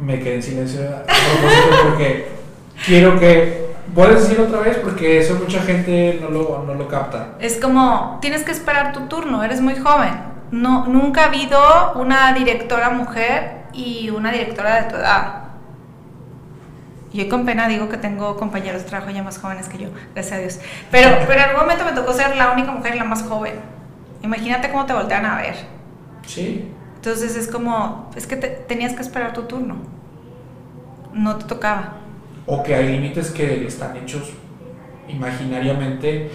[0.00, 2.28] Me quedé en silencio a propósito porque
[2.86, 3.70] quiero que.
[3.94, 4.78] ¿Puedes decirlo otra vez?
[4.78, 7.34] Porque eso mucha gente no lo, no lo capta.
[7.40, 10.14] Es como, tienes que esperar tu turno, eres muy joven.
[10.52, 15.40] No, nunca ha habido una directora mujer y una directora de tu edad.
[17.12, 20.36] Yo con pena digo que tengo compañeros de trabajo ya más jóvenes que yo, gracias
[20.36, 20.60] a Dios.
[20.90, 23.54] Pero, pero en algún momento me tocó ser la única mujer y la más joven.
[24.22, 25.56] Imagínate cómo te voltean a ver.
[26.26, 26.72] Sí.
[27.00, 29.76] Entonces es como, es que te- tenías que esperar tu turno.
[31.14, 31.94] No te tocaba.
[32.46, 34.30] O que hay límites que están hechos
[35.08, 36.30] imaginariamente,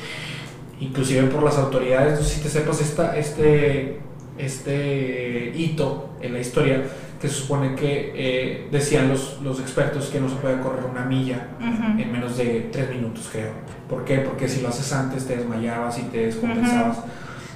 [0.79, 2.19] inclusive por las autoridades.
[2.19, 3.99] No sé si te sepas esta, este,
[4.37, 6.83] este hito en la historia
[7.21, 11.05] que se supone que eh, decían los, los expertos que no se puede correr una
[11.05, 12.01] milla Ujú.
[12.01, 13.51] en menos de tres minutos, creo.
[13.89, 14.17] ¿Por qué?
[14.19, 16.97] Porque si lo haces antes te desmayabas y te descompensabas.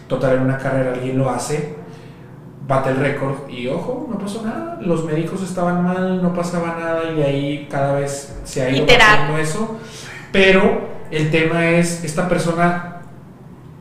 [0.08, 1.76] Total, en una carrera alguien lo hace,
[2.70, 4.78] bate el récord y ojo, no pasó nada.
[4.80, 8.86] Los médicos estaban mal, no pasaba nada y de ahí cada vez se ha ido
[8.86, 9.78] haciendo eso.
[10.32, 13.02] Pero el tema es esta persona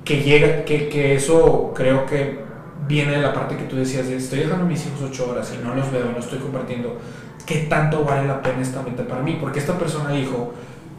[0.07, 2.41] que llega, que, que eso creo que
[2.89, 5.53] viene de la parte que tú decías de estoy dejando a mis hijos ocho horas
[5.55, 6.97] y no los veo, no estoy compartiendo.
[7.45, 9.37] ¿Qué tanto vale la pena esta meta para mí?
[9.39, 10.55] Porque esta persona dijo,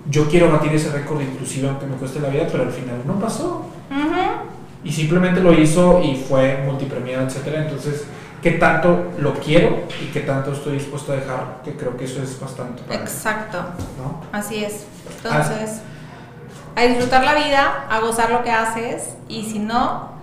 [0.07, 3.19] yo quiero batir ese récord inclusive aunque me cueste la vida, pero al final no
[3.19, 4.18] pasó Ujú.
[4.83, 7.63] Y simplemente lo hizo y fue multipremiado, etcétera.
[7.63, 8.05] Entonces,
[8.41, 11.61] ¿qué tanto lo quiero y qué tanto estoy dispuesto a dejar?
[11.63, 13.57] Que creo que eso es bastante para Exacto.
[13.97, 14.21] ¿no?
[14.31, 14.85] Así es.
[15.17, 15.81] Entonces,
[16.75, 20.13] a disfrutar la vida, a gozar lo que haces y si no,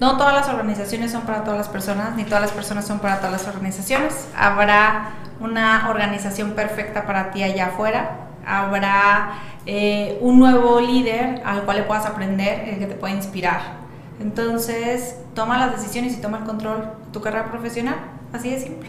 [0.00, 3.18] no todas las organizaciones son para todas las personas, ni todas las personas son para
[3.18, 4.28] todas las organizaciones.
[4.36, 5.10] Habrá
[5.40, 9.34] una organización perfecta para ti allá afuera, habrá
[9.66, 13.83] eh, un nuevo líder al cual le puedas aprender, el que te pueda inspirar.
[14.20, 17.96] Entonces, toma las decisiones y toma el control de tu carrera profesional,
[18.32, 18.88] así de simple.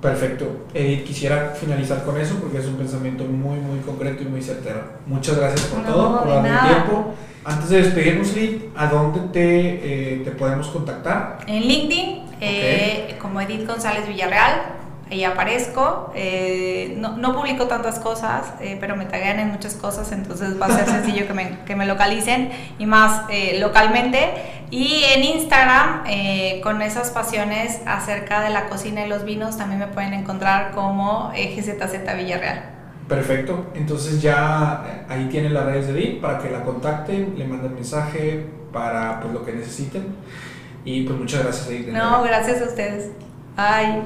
[0.00, 0.66] Perfecto.
[0.74, 4.80] Edith, quisiera finalizar con eso porque es un pensamiento muy, muy concreto y muy certero.
[5.06, 6.68] Muchas gracias por No, todo, por darme nada.
[6.68, 7.14] tiempo.
[7.44, 11.38] Antes de despedirnos, Edith, ¿a dónde te, eh, te podemos contactar?
[11.46, 14.62] En LinkedIn, eh, como Edith González Villarreal,
[15.10, 16.12] ahí aparezco.
[16.14, 20.66] Eh, no, no publico tantas cosas, eh, pero me taguean en muchas cosas, entonces va
[20.66, 24.30] a ser sencillo que me, que me localicen y más eh, localmente.
[24.70, 26.02] Y en Instagram,
[26.62, 31.30] con esas pasiones acerca de la cocina y los vinos, también me pueden encontrar como
[31.30, 32.74] GZZ Villarreal.
[33.08, 33.66] Perfecto.
[33.74, 38.46] Entonces ya ahí tienen las redes de Edith para que la contacten, le manden mensaje
[38.72, 40.06] para pues, lo que necesiten.
[40.84, 41.88] Y pues muchas gracias, Edith.
[41.88, 43.10] No, gracias a ustedes.
[43.56, 44.02] Ay.